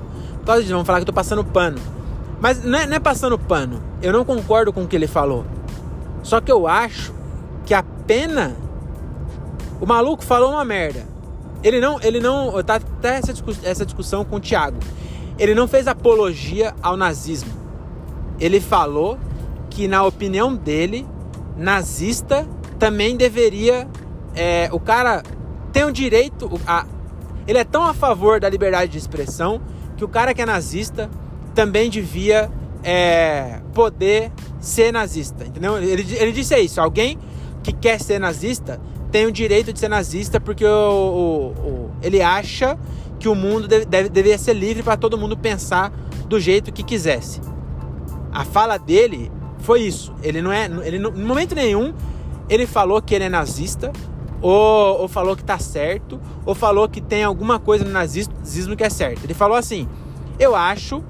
disso, 0.59 0.69
vão 0.69 0.85
falar 0.85 0.99
que 0.99 1.03
eu 1.03 1.07
tô 1.07 1.13
passando 1.13 1.43
pano. 1.43 1.77
Mas 2.45 2.63
não 2.63 2.77
é, 2.77 2.85
não 2.85 2.95
é 2.95 2.99
passando 2.99 3.39
pano, 3.39 3.81
eu 4.03 4.13
não 4.13 4.23
concordo 4.23 4.71
com 4.71 4.83
o 4.83 4.87
que 4.87 4.95
ele 4.95 5.07
falou. 5.07 5.43
Só 6.21 6.39
que 6.39 6.51
eu 6.51 6.67
acho 6.67 7.11
que 7.65 7.73
a 7.73 7.81
pena. 8.05 8.55
O 9.81 9.85
maluco 9.87 10.23
falou 10.23 10.51
uma 10.51 10.63
merda. 10.63 11.07
Ele 11.63 11.79
não. 11.79 11.99
Ele 12.03 12.19
não. 12.19 12.61
Tá 12.61 12.75
até 12.75 13.15
essa, 13.17 13.33
essa 13.63 13.83
discussão 13.83 14.23
com 14.23 14.35
o 14.35 14.39
Thiago. 14.39 14.77
Ele 15.39 15.55
não 15.55 15.67
fez 15.67 15.87
apologia 15.87 16.75
ao 16.83 16.95
nazismo. 16.95 17.51
Ele 18.39 18.61
falou 18.61 19.17
que, 19.71 19.87
na 19.87 20.03
opinião 20.03 20.53
dele, 20.55 21.03
nazista 21.57 22.47
também 22.77 23.17
deveria. 23.17 23.87
É, 24.35 24.69
o 24.71 24.79
cara 24.79 25.23
tem 25.73 25.83
o 25.83 25.91
direito. 25.91 26.61
A, 26.67 26.85
ele 27.47 27.57
é 27.57 27.63
tão 27.63 27.81
a 27.81 27.93
favor 27.95 28.39
da 28.39 28.47
liberdade 28.47 28.91
de 28.91 28.99
expressão 28.99 29.59
que 29.97 30.05
o 30.05 30.07
cara 30.07 30.31
que 30.31 30.43
é 30.43 30.45
nazista 30.45 31.09
também 31.55 31.89
devia 31.89 32.51
é, 32.83 33.61
poder 33.73 34.31
ser 34.59 34.91
nazista. 34.91 35.45
Entendeu? 35.45 35.77
Ele, 35.77 36.05
ele 36.15 36.31
disse 36.31 36.55
isso. 36.59 36.79
Alguém 36.79 37.17
que 37.63 37.71
quer 37.71 37.99
ser 37.99 38.19
nazista 38.19 38.79
tem 39.11 39.25
o 39.25 39.31
direito 39.31 39.73
de 39.73 39.79
ser 39.79 39.89
nazista 39.89 40.39
porque 40.39 40.65
o, 40.65 40.69
o, 40.69 41.67
o 41.67 41.91
ele 42.03 42.21
acha 42.21 42.77
que 43.17 43.27
o 43.27 43.33
mundo 43.33 43.67
deve, 43.67 43.85
deve, 43.85 44.09
deveria 44.09 44.37
ser 44.37 44.53
livre 44.53 44.83
para 44.83 44.97
todo 44.97 45.17
mundo 45.17 45.35
pensar 45.37 45.91
do 46.27 46.39
jeito 46.39 46.71
que 46.71 46.83
quisesse. 46.83 47.41
A 48.31 48.43
fala 48.43 48.77
dele 48.77 49.31
foi 49.59 49.81
isso. 49.81 50.13
Ele 50.21 50.41
não 50.41 50.51
é. 50.51 50.65
Ele, 50.83 50.99
no 50.99 51.11
momento 51.11 51.55
nenhum 51.55 51.93
ele 52.49 52.67
falou 52.67 53.01
que 53.01 53.15
ele 53.15 53.23
é 53.23 53.29
nazista, 53.29 53.91
ou, 54.41 55.01
ou 55.01 55.07
falou 55.07 55.35
que 55.35 55.43
tá 55.43 55.57
certo, 55.57 56.19
ou 56.45 56.53
falou 56.53 56.87
que 56.87 57.01
tem 57.01 57.23
alguma 57.23 57.59
coisa 57.59 57.83
no 57.83 57.91
nazismo 57.91 58.75
que 58.75 58.83
é 58.83 58.89
certo. 58.89 59.23
Ele 59.23 59.33
falou 59.33 59.57
assim: 59.57 59.87
Eu 60.39 60.55
acho. 60.55 61.03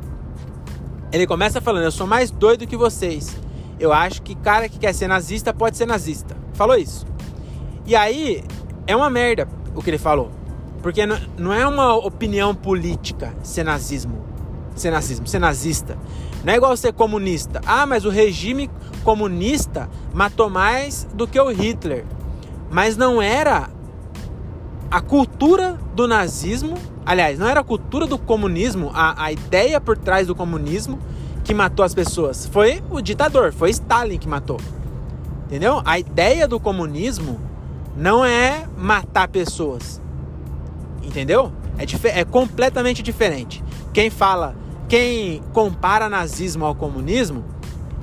Ele 1.16 1.26
começa 1.26 1.62
falando: 1.62 1.84
Eu 1.84 1.92
sou 1.94 2.06
mais 2.06 2.30
doido 2.30 2.68
que 2.68 2.76
vocês. 2.76 3.38
Eu 3.80 3.94
acho 3.94 4.22
que 4.22 4.36
cara 4.36 4.68
que 4.68 4.78
quer 4.78 4.94
ser 4.94 5.08
nazista 5.08 5.54
pode 5.54 5.78
ser 5.78 5.86
nazista. 5.86 6.36
Falou 6.54 6.76
isso. 6.76 7.06
E 7.86 7.96
aí, 7.96 8.44
é 8.86 8.94
uma 8.94 9.10
merda 9.10 9.48
o 9.74 9.82
que 9.82 9.90
ele 9.90 9.98
falou. 9.98 10.30
Porque 10.84 11.06
não 11.38 11.54
é 11.54 11.66
uma 11.66 11.96
opinião 11.96 12.54
política 12.54 13.34
ser 13.44 13.64
nazismo. 13.64 14.26
Ser 14.76 14.92
nazismo, 14.92 15.26
ser 15.26 15.40
nazista. 15.40 15.98
Não 16.44 16.52
é 16.52 16.58
igual 16.58 16.76
ser 16.76 16.92
comunista. 16.92 17.62
Ah, 17.66 17.86
mas 17.86 18.04
o 18.04 18.10
regime 18.10 18.70
comunista 19.02 19.90
matou 20.14 20.50
mais 20.50 21.08
do 21.14 21.26
que 21.26 21.40
o 21.40 21.50
Hitler. 21.50 22.04
Mas 22.70 22.98
não 22.98 23.22
era 23.22 23.70
a 24.90 25.02
cultura 25.02 25.78
do 25.96 26.08
nazismo, 26.08 26.76
aliás, 27.06 27.40
não 27.40 27.48
era 27.48 27.62
a 27.62 27.64
cultura 27.64 28.06
do 28.06 28.18
comunismo, 28.18 28.92
a, 28.94 29.26
a 29.26 29.32
ideia 29.32 29.82
por 29.82 29.98
trás 29.98 30.28
do 30.28 30.36
comunismo 30.36 31.00
que 31.44 31.54
matou 31.54 31.84
as 31.86 31.94
pessoas. 31.94 32.48
Foi 32.48 32.84
o 32.90 33.02
ditador, 33.02 33.54
foi 33.54 33.70
Stalin 33.70 34.18
que 34.18 34.28
matou. 34.28 34.60
Entendeu? 35.46 35.82
A 35.86 36.00
ideia 36.00 36.48
do 36.48 36.60
comunismo 36.60 37.40
não 37.96 38.26
é 38.26 38.68
matar 38.78 39.28
pessoas. 39.28 40.02
Entendeu? 41.04 41.52
É, 41.78 42.20
é 42.20 42.26
completamente 42.26 43.04
diferente. 43.04 43.64
Quem 43.94 44.10
fala, 44.10 44.56
quem 44.90 45.42
compara 45.54 46.10
nazismo 46.10 46.66
ao 46.66 46.76
comunismo 46.76 47.44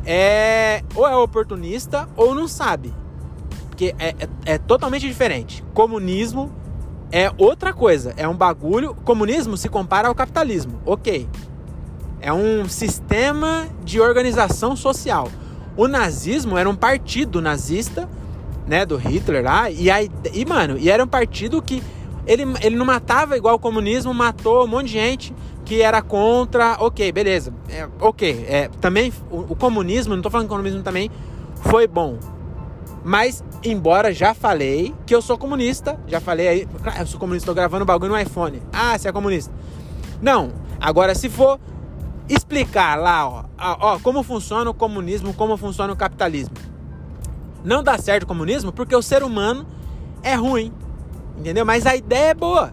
é 0.05 0.83
ou 0.95 1.07
é 1.07 1.17
oportunista 1.17 2.09
ou 2.17 2.35
não 2.35 2.47
sabe. 2.47 2.93
Porque 3.69 3.95
é, 3.99 4.09
é, 4.11 4.29
é 4.55 4.59
totalmente 4.59 5.07
diferente. 5.07 5.65
Comunismo 5.75 6.51
é 7.13 7.31
outra 7.37 7.73
coisa. 7.73 8.15
É 8.17 8.27
um 8.27 8.35
bagulho. 8.35 8.97
Comunismo 9.05 9.57
se 9.57 9.69
compara 9.69 10.09
ao 10.09 10.15
capitalismo. 10.15 10.81
Ok. 10.85 11.29
É 12.21 12.33
um 12.33 12.69
sistema 12.69 13.69
de 13.85 14.01
organização 14.01 14.75
social. 14.75 15.29
O 15.77 15.87
nazismo 15.87 16.57
era 16.57 16.69
um 16.69 16.75
partido 16.75 17.41
nazista, 17.41 18.09
né, 18.67 18.87
do 18.87 18.97
Hitler 18.97 19.45
lá, 19.45 19.71
e 19.71 19.91
aí, 19.91 20.11
e 20.33 20.45
mano, 20.45 20.77
e 20.79 20.89
era 20.89 21.03
um 21.03 21.07
partido 21.07 21.61
que 21.61 21.83
ele, 22.27 22.45
ele 22.63 22.77
não 22.77 22.85
matava 22.85 23.37
igual 23.37 23.57
o 23.57 23.59
comunismo, 23.59 24.15
matou 24.15 24.65
um 24.65 24.69
monte 24.69 24.87
de 24.87 24.93
gente 24.93 25.35
que 25.65 25.81
era 25.81 26.03
contra. 26.03 26.77
Ok, 26.79 27.11
beleza. 27.13 27.53
É, 27.69 27.89
ok. 28.01 28.45
É, 28.49 28.69
também 28.81 29.13
o, 29.31 29.39
o, 29.53 29.57
comunismo, 29.57 30.15
não 30.15 30.23
tô 30.23 30.31
falando 30.31 30.47
que 30.47 30.53
o 30.53 30.57
comunismo 30.57 30.83
também 30.83 31.11
foi 31.63 31.87
bom. 31.87 32.19
Mas, 33.05 33.43
embora 33.65 34.13
já 34.13 34.33
falei 34.33 34.95
que 35.05 35.15
eu 35.15 35.21
sou 35.21 35.37
comunista, 35.37 35.99
já 36.07 36.21
falei 36.21 36.49
aí, 36.49 36.69
eu 37.01 37.07
sou 37.07 37.19
comunista, 37.19 37.47
tô 37.47 37.55
gravando 37.55 37.85
bagulho 37.85 38.13
no 38.13 38.21
iPhone. 38.21 38.63
Ah, 38.73 38.97
você 38.97 39.09
é 39.09 39.13
comunista. 39.13 39.53
Não. 40.21 40.53
Agora, 40.81 41.15
se 41.15 41.29
for 41.29 41.59
explicar 42.29 42.97
lá, 42.99 43.29
ó, 43.29 43.45
ó, 43.59 43.99
como 43.99 44.23
funciona 44.23 44.71
o 44.71 44.75
comunismo, 44.75 45.35
como 45.35 45.57
funciona 45.57 45.93
o 45.93 45.97
capitalismo. 45.97 46.55
Não 47.65 47.83
dá 47.83 47.99
certo 47.99 48.23
o 48.23 48.27
comunismo 48.27 48.73
porque 48.73 48.95
o 48.95 49.03
ser 49.03 49.23
humano 49.23 49.67
é 50.23 50.35
ruim. 50.35 50.73
Entendeu? 51.37 51.67
Mas 51.67 51.87
a 51.87 51.97
ideia 51.97 52.31
é 52.31 52.35
boa. 52.35 52.73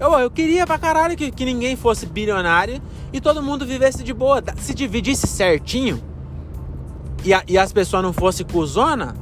Eu, 0.00 0.12
eu 0.18 0.30
queria 0.30 0.66
pra 0.66 0.78
caralho 0.78 1.16
que, 1.16 1.30
que 1.30 1.44
ninguém 1.44 1.76
fosse 1.76 2.06
bilionário 2.06 2.80
e 3.12 3.20
todo 3.20 3.42
mundo 3.42 3.64
vivesse 3.64 4.02
de 4.02 4.12
boa. 4.12 4.42
Se 4.56 4.74
dividisse 4.74 5.26
certinho 5.26 6.09
e, 7.24 7.34
a, 7.34 7.42
e 7.46 7.58
as 7.58 7.72
pessoas 7.72 8.02
não 8.02 8.12
fossem 8.12 8.46
cuzona, 8.46 9.14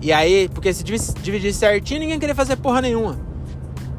e 0.00 0.12
aí, 0.12 0.48
porque 0.48 0.72
se 0.72 0.84
dividisse 0.84 1.58
certinho, 1.58 2.00
ninguém 2.00 2.18
queria 2.18 2.34
fazer 2.34 2.56
porra 2.56 2.80
nenhuma. 2.80 3.18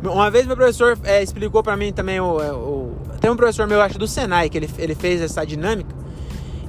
Uma 0.03 0.29
vez 0.29 0.45
meu 0.45 0.55
professor 0.55 0.97
é, 1.03 1.23
explicou 1.23 1.63
para 1.63 1.75
mim 1.75 1.91
também 1.91 2.19
o, 2.19 2.39
é, 2.39 2.51
o, 2.51 2.95
Tem 3.19 3.31
um 3.31 3.35
professor 3.35 3.67
meu, 3.67 3.81
acho, 3.81 3.97
do 3.97 4.07
Senai, 4.07 4.49
que 4.49 4.57
ele, 4.57 4.69
ele 4.77 4.93
fez 4.93 5.21
essa 5.21 5.45
dinâmica. 5.45 5.95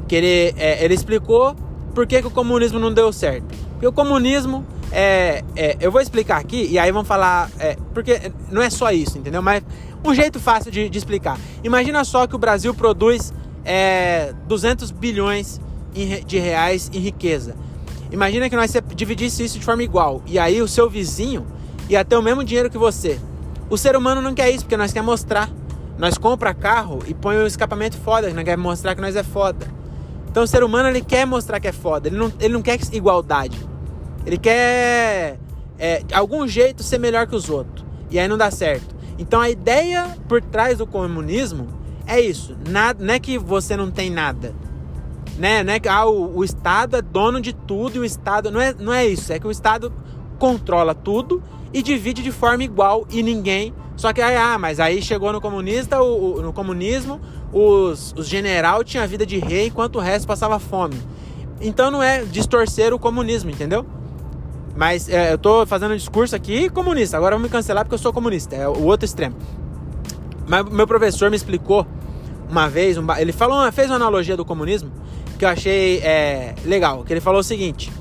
Que 0.08 0.16
ele, 0.16 0.54
é, 0.56 0.82
ele 0.82 0.94
explicou 0.94 1.54
por 1.94 2.06
que, 2.06 2.22
que 2.22 2.26
o 2.26 2.30
comunismo 2.30 2.78
não 2.78 2.92
deu 2.92 3.12
certo. 3.12 3.44
Porque 3.72 3.86
o 3.86 3.92
comunismo 3.92 4.66
é, 4.90 5.44
é, 5.54 5.76
eu 5.78 5.92
vou 5.92 6.00
explicar 6.00 6.38
aqui 6.38 6.66
e 6.70 6.78
aí 6.78 6.90
vamos 6.90 7.06
falar. 7.06 7.50
É, 7.58 7.76
porque 7.92 8.32
não 8.50 8.62
é 8.62 8.70
só 8.70 8.90
isso, 8.90 9.18
entendeu? 9.18 9.42
Mas 9.42 9.62
um 10.04 10.14
jeito 10.14 10.40
fácil 10.40 10.70
de, 10.72 10.88
de 10.88 10.98
explicar. 10.98 11.38
Imagina 11.62 12.02
só 12.04 12.26
que 12.26 12.34
o 12.34 12.38
Brasil 12.38 12.72
produz 12.72 13.32
é, 13.64 14.32
200 14.46 14.90
bilhões 14.90 15.60
de 16.26 16.38
reais 16.38 16.90
em 16.92 16.98
riqueza. 16.98 17.56
Imagina 18.10 18.48
que 18.48 18.56
nós 18.56 18.72
dividisse 18.94 19.44
isso 19.44 19.58
de 19.58 19.64
forma 19.64 19.82
igual. 19.82 20.22
E 20.26 20.38
aí 20.38 20.62
o 20.62 20.68
seu 20.68 20.88
vizinho 20.88 21.46
ia 21.88 22.04
ter 22.04 22.16
o 22.16 22.22
mesmo 22.22 22.42
dinheiro 22.44 22.70
que 22.70 22.78
você. 22.78 23.18
O 23.68 23.76
ser 23.76 23.96
humano 23.96 24.22
não 24.22 24.34
quer 24.34 24.50
isso, 24.50 24.64
porque 24.64 24.76
nós 24.76 24.92
quer 24.92 25.02
mostrar. 25.02 25.50
Nós 25.98 26.16
compra 26.16 26.54
carro 26.54 27.00
e 27.06 27.12
põe 27.12 27.36
um 27.36 27.46
escapamento 27.46 27.96
foda, 27.98 28.32
nós 28.32 28.44
quer 28.44 28.56
mostrar 28.56 28.94
que 28.94 29.00
nós 29.00 29.16
é 29.16 29.22
foda. 29.22 29.66
Então 30.30 30.44
o 30.44 30.46
ser 30.46 30.62
humano 30.62 30.88
ele 30.88 31.00
quer 31.00 31.26
mostrar 31.26 31.58
que 31.58 31.66
é 31.66 31.72
foda, 31.72 32.08
ele 32.08 32.16
não, 32.16 32.32
ele 32.38 32.54
não 32.54 32.62
quer 32.62 32.78
igualdade. 32.92 33.58
Ele 34.24 34.38
quer 34.38 35.38
é, 35.78 36.02
de 36.02 36.14
algum 36.14 36.46
jeito 36.46 36.82
ser 36.82 36.98
melhor 36.98 37.26
que 37.26 37.34
os 37.34 37.50
outros. 37.50 37.84
E 38.10 38.18
aí 38.18 38.28
não 38.28 38.38
dá 38.38 38.50
certo. 38.50 38.94
Então 39.18 39.40
a 39.40 39.50
ideia 39.50 40.16
por 40.28 40.40
trás 40.40 40.78
do 40.78 40.86
comunismo 40.86 41.66
é 42.06 42.20
isso. 42.20 42.56
Nada, 42.68 43.04
não 43.04 43.14
é 43.14 43.18
que 43.18 43.36
você 43.36 43.76
não 43.76 43.90
tem 43.90 44.08
nada. 44.10 44.54
Né? 45.38 45.64
É 45.66 45.80
que 45.80 45.88
ah, 45.88 46.04
o, 46.04 46.38
o 46.38 46.44
Estado 46.44 46.96
é 46.96 47.02
dono 47.02 47.40
de 47.40 47.52
tudo 47.52 47.96
e 47.96 47.98
o 48.00 48.04
Estado. 48.04 48.50
Não 48.50 48.60
é, 48.60 48.74
não 48.74 48.92
é 48.92 49.06
isso. 49.06 49.32
É 49.32 49.38
que 49.38 49.46
o 49.46 49.50
Estado 49.50 49.92
controla 50.38 50.94
tudo 50.94 51.42
e 51.72 51.80
divide 51.82 52.22
de 52.22 52.32
forma 52.32 52.64
igual 52.64 53.06
e 53.08 53.22
ninguém. 53.22 53.72
Só 53.96 54.12
que 54.12 54.20
ah, 54.20 54.58
mas 54.58 54.78
aí 54.80 55.00
chegou 55.00 55.32
no 55.32 55.40
comunista, 55.40 56.00
o, 56.00 56.36
o 56.36 56.42
no 56.42 56.52
comunismo, 56.52 57.20
os, 57.52 58.14
os 58.16 58.28
general 58.28 58.84
tinham 58.84 59.06
vida 59.06 59.24
de 59.24 59.38
rei 59.38 59.66
enquanto 59.66 59.96
o 59.96 60.00
resto 60.00 60.26
passava 60.26 60.58
fome. 60.58 61.00
Então 61.60 61.90
não 61.90 62.02
é 62.02 62.24
distorcer 62.24 62.92
o 62.92 62.98
comunismo, 62.98 63.50
entendeu? 63.50 63.84
Mas 64.76 65.08
é, 65.08 65.32
eu 65.32 65.38
tô 65.38 65.66
fazendo 65.66 65.94
um 65.94 65.96
discurso 65.96 66.36
aqui 66.36 66.68
comunista. 66.68 67.16
Agora 67.16 67.34
vão 67.34 67.42
me 67.42 67.48
cancelar 67.48 67.84
porque 67.84 67.94
eu 67.94 67.98
sou 67.98 68.12
comunista. 68.12 68.54
É 68.54 68.68
o 68.68 68.84
outro 68.84 69.04
extremo. 69.04 69.34
Mas 70.46 70.64
meu 70.64 70.86
professor 70.86 71.30
me 71.30 71.36
explicou 71.36 71.84
uma 72.48 72.68
vez, 72.68 72.96
um, 72.96 73.04
ele 73.18 73.32
falou, 73.32 73.70
fez 73.72 73.90
uma 73.90 73.96
analogia 73.96 74.36
do 74.36 74.44
comunismo 74.44 74.90
que 75.38 75.44
eu 75.44 75.48
achei 75.48 75.98
é, 75.98 76.54
legal. 76.64 77.04
Que 77.04 77.12
ele 77.12 77.20
falou 77.20 77.40
o 77.40 77.44
seguinte: 77.44 77.92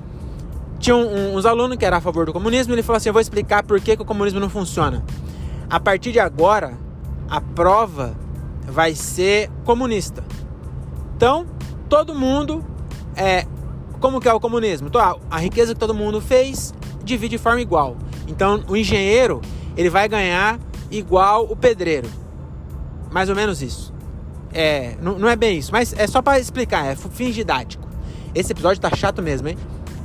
tinha 0.80 0.96
um, 0.96 1.36
uns 1.36 1.46
alunos 1.46 1.78
que 1.78 1.86
eram 1.86 1.98
a 1.98 2.02
favor 2.02 2.26
do 2.26 2.34
comunismo. 2.34 2.74
Ele 2.74 2.84
falou 2.84 2.98
assim: 2.98 3.10
eu 3.10 3.14
vou 3.14 3.22
explicar 3.22 3.64
por 3.64 3.80
que, 3.80 3.96
que 3.96 4.02
o 4.02 4.06
comunismo 4.06 4.40
não 4.40 4.50
funciona. 4.50 5.04
A 5.70 5.80
partir 5.80 6.12
de 6.12 6.20
agora, 6.20 6.78
a 7.30 7.40
prova 7.40 8.16
vai 8.66 8.96
ser 8.96 9.50
comunista. 9.64 10.24
Então, 11.16 11.46
todo 11.90 12.14
mundo 12.14 12.64
é, 13.16 13.46
como 14.00 14.20
que 14.20 14.28
é 14.28 14.34
o 14.34 14.40
comunismo? 14.40 14.88
Então, 14.88 15.20
a 15.30 15.40
riqueza 15.40 15.74
que 15.74 15.80
todo 15.80 15.94
mundo 15.94 16.22
fez 16.22 16.74
divide 17.04 17.38
de 17.38 17.42
forma 17.42 17.62
igual. 17.62 17.98
Então, 18.28 18.64
o 18.68 18.76
engenheiro 18.76 19.42
ele 19.76 19.90
vai 19.90 20.08
ganhar 20.08 20.60
igual 20.92 21.46
o 21.46 21.56
pedreiro. 21.56 22.10
Mais 23.12 23.30
ou 23.30 23.36
menos 23.36 23.62
isso. 23.62 23.94
É, 24.54 24.96
não, 25.02 25.20
não 25.20 25.30
é 25.30 25.36
bem 25.36 25.58
isso, 25.58 25.72
mas 25.72 25.94
é 25.94 26.08
só 26.08 26.22
para 26.22 26.40
explicar, 26.40 26.86
é 26.86 26.96
fim 26.96 27.32
didático. 27.32 27.88
Esse 28.34 28.52
episódio 28.52 28.82
tá 28.82 28.96
chato 28.96 29.22
mesmo, 29.22 29.48
hein? 29.48 29.58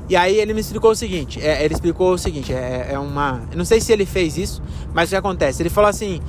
E 0.08 0.16
aí 0.16 0.36
ele 0.36 0.52
me 0.52 0.60
explicou 0.60 0.90
o 0.90 0.94
seguinte, 0.94 1.40
é, 1.40 1.64
ele 1.64 1.74
explicou 1.74 2.12
o 2.12 2.18
seguinte, 2.18 2.52
é, 2.52 2.88
é 2.92 2.98
uma... 2.98 3.42
Não 3.54 3.64
sei 3.64 3.80
se 3.80 3.92
ele 3.92 4.04
fez 4.04 4.36
isso, 4.36 4.62
mas 4.92 5.08
o 5.08 5.10
que 5.10 5.16
acontece? 5.16 5.62
Ele 5.62 5.70
falou 5.70 5.88
assim, 5.88 6.20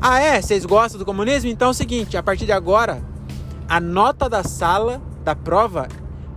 ah 0.00 0.18
é, 0.18 0.40
vocês 0.40 0.64
gostam 0.66 0.98
do 0.98 1.04
comunismo? 1.04 1.48
Então 1.48 1.68
é 1.68 1.70
o 1.70 1.74
seguinte, 1.74 2.16
a 2.16 2.22
partir 2.22 2.44
de 2.44 2.52
agora, 2.52 3.02
a 3.68 3.80
nota 3.80 4.28
da 4.28 4.42
sala, 4.42 5.00
da 5.24 5.34
prova, 5.34 5.88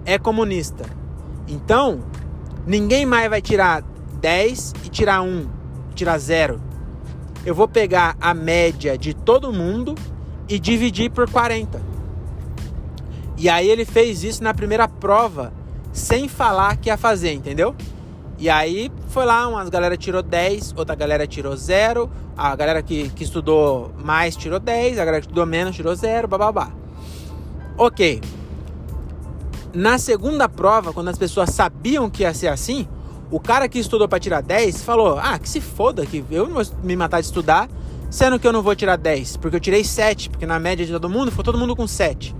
é 0.05 0.17
comunista. 0.17 0.85
Então, 1.47 2.03
ninguém 2.65 3.05
mais 3.05 3.29
vai 3.29 3.41
tirar 3.41 3.83
10 4.21 4.73
e 4.85 4.89
tirar 4.89 5.21
1, 5.21 5.49
tirar 5.95 6.17
0. 6.17 6.61
Eu 7.45 7.55
vou 7.55 7.67
pegar 7.67 8.15
a 8.19 8.33
média 8.33 8.97
de 8.97 9.13
todo 9.13 9.51
mundo 9.51 9.95
e 10.49 10.59
dividir 10.59 11.11
por 11.11 11.29
40. 11.29 11.79
E 13.37 13.47
aí 13.47 13.69
ele 13.69 13.85
fez 13.85 14.23
isso 14.23 14.43
na 14.43 14.53
primeira 14.53 14.87
prova, 14.87 15.53
sem 15.93 16.27
falar 16.27 16.75
que 16.77 16.89
ia 16.89 16.97
fazer, 16.97 17.31
entendeu? 17.31 17.75
E 18.37 18.49
aí 18.49 18.91
foi 19.09 19.25
lá, 19.25 19.47
umas 19.47 19.69
galera 19.69 19.95
tirou 19.95 20.23
10, 20.23 20.73
outra 20.75 20.95
galera 20.95 21.27
tirou 21.27 21.55
0, 21.55 22.09
a 22.35 22.55
galera 22.55 22.81
que, 22.81 23.09
que 23.09 23.23
estudou 23.23 23.91
mais 24.03 24.35
tirou 24.35 24.59
10, 24.59 24.97
a 24.97 25.05
galera 25.05 25.21
que 25.21 25.27
estudou 25.27 25.45
menos 25.45 25.75
tirou 25.75 25.95
0, 25.95 26.27
bababá. 26.27 26.71
Ok. 27.77 28.21
Na 29.73 29.97
segunda 29.97 30.49
prova, 30.49 30.91
quando 30.91 31.09
as 31.09 31.17
pessoas 31.17 31.51
sabiam 31.51 32.09
que 32.09 32.23
ia 32.23 32.33
ser 32.33 32.47
assim, 32.47 32.87
o 33.31 33.39
cara 33.39 33.69
que 33.69 33.77
estudou 33.77 34.07
para 34.07 34.19
tirar 34.19 34.41
10 34.41 34.83
falou: 34.83 35.19
Ah, 35.19 35.37
que 35.37 35.47
se 35.47 35.61
foda, 35.61 36.05
que 36.05 36.23
eu 36.31 36.47
não 36.47 36.55
vou 36.55 36.65
me 36.83 36.95
matar 36.95 37.19
de 37.19 37.27
estudar, 37.27 37.69
sendo 38.09 38.39
que 38.39 38.47
eu 38.47 38.53
não 38.53 38.61
vou 38.61 38.75
tirar 38.75 38.97
10, 38.97 39.37
porque 39.37 39.55
eu 39.55 39.59
tirei 39.59 39.83
7, 39.83 40.29
porque 40.29 40.45
na 40.45 40.59
média 40.59 40.85
de 40.85 40.91
todo 40.91 41.09
mundo 41.09 41.31
foi 41.31 41.43
todo 41.43 41.57
mundo 41.57 41.75
com 41.75 41.87
7. 41.87 42.35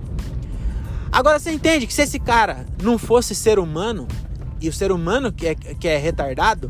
Agora 1.12 1.38
você 1.38 1.50
entende 1.50 1.86
que 1.86 1.94
se 1.94 2.02
esse 2.02 2.18
cara 2.18 2.66
não 2.82 2.98
fosse 2.98 3.34
ser 3.34 3.58
humano, 3.58 4.06
e 4.60 4.68
o 4.68 4.72
ser 4.72 4.92
humano 4.92 5.32
que 5.32 5.46
é, 5.46 5.54
que 5.54 5.88
é 5.88 5.96
retardado, 5.96 6.68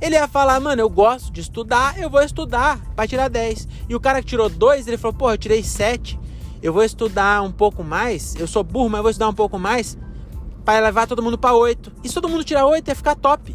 ele 0.00 0.16
ia 0.16 0.26
falar, 0.26 0.58
mano, 0.58 0.82
eu 0.82 0.90
gosto 0.90 1.32
de 1.32 1.40
estudar, 1.40 1.96
eu 1.98 2.10
vou 2.10 2.22
estudar 2.22 2.80
para 2.96 3.06
tirar 3.06 3.28
10. 3.28 3.68
E 3.88 3.94
o 3.94 4.00
cara 4.00 4.20
que 4.20 4.26
tirou 4.26 4.48
2, 4.48 4.88
ele 4.88 4.96
falou, 4.96 5.16
pô, 5.16 5.30
eu 5.30 5.38
tirei 5.38 5.62
7, 5.62 6.18
eu 6.60 6.72
vou 6.72 6.82
estudar 6.82 7.42
um 7.42 7.52
pouco 7.52 7.84
mais, 7.84 8.34
eu 8.34 8.48
sou 8.48 8.64
burro, 8.64 8.88
mas 8.88 8.98
eu 8.98 9.02
vou 9.02 9.10
estudar 9.10 9.28
um 9.28 9.34
pouco 9.34 9.58
mais 9.58 9.96
para 10.64 10.80
levar 10.80 11.06
todo 11.06 11.22
mundo 11.22 11.38
para 11.38 11.54
8. 11.54 11.92
E 12.02 12.08
se 12.08 12.14
todo 12.14 12.28
mundo 12.28 12.42
tirar 12.42 12.66
8, 12.66 12.88
ia 12.88 12.94
ficar 12.96 13.14
top. 13.14 13.54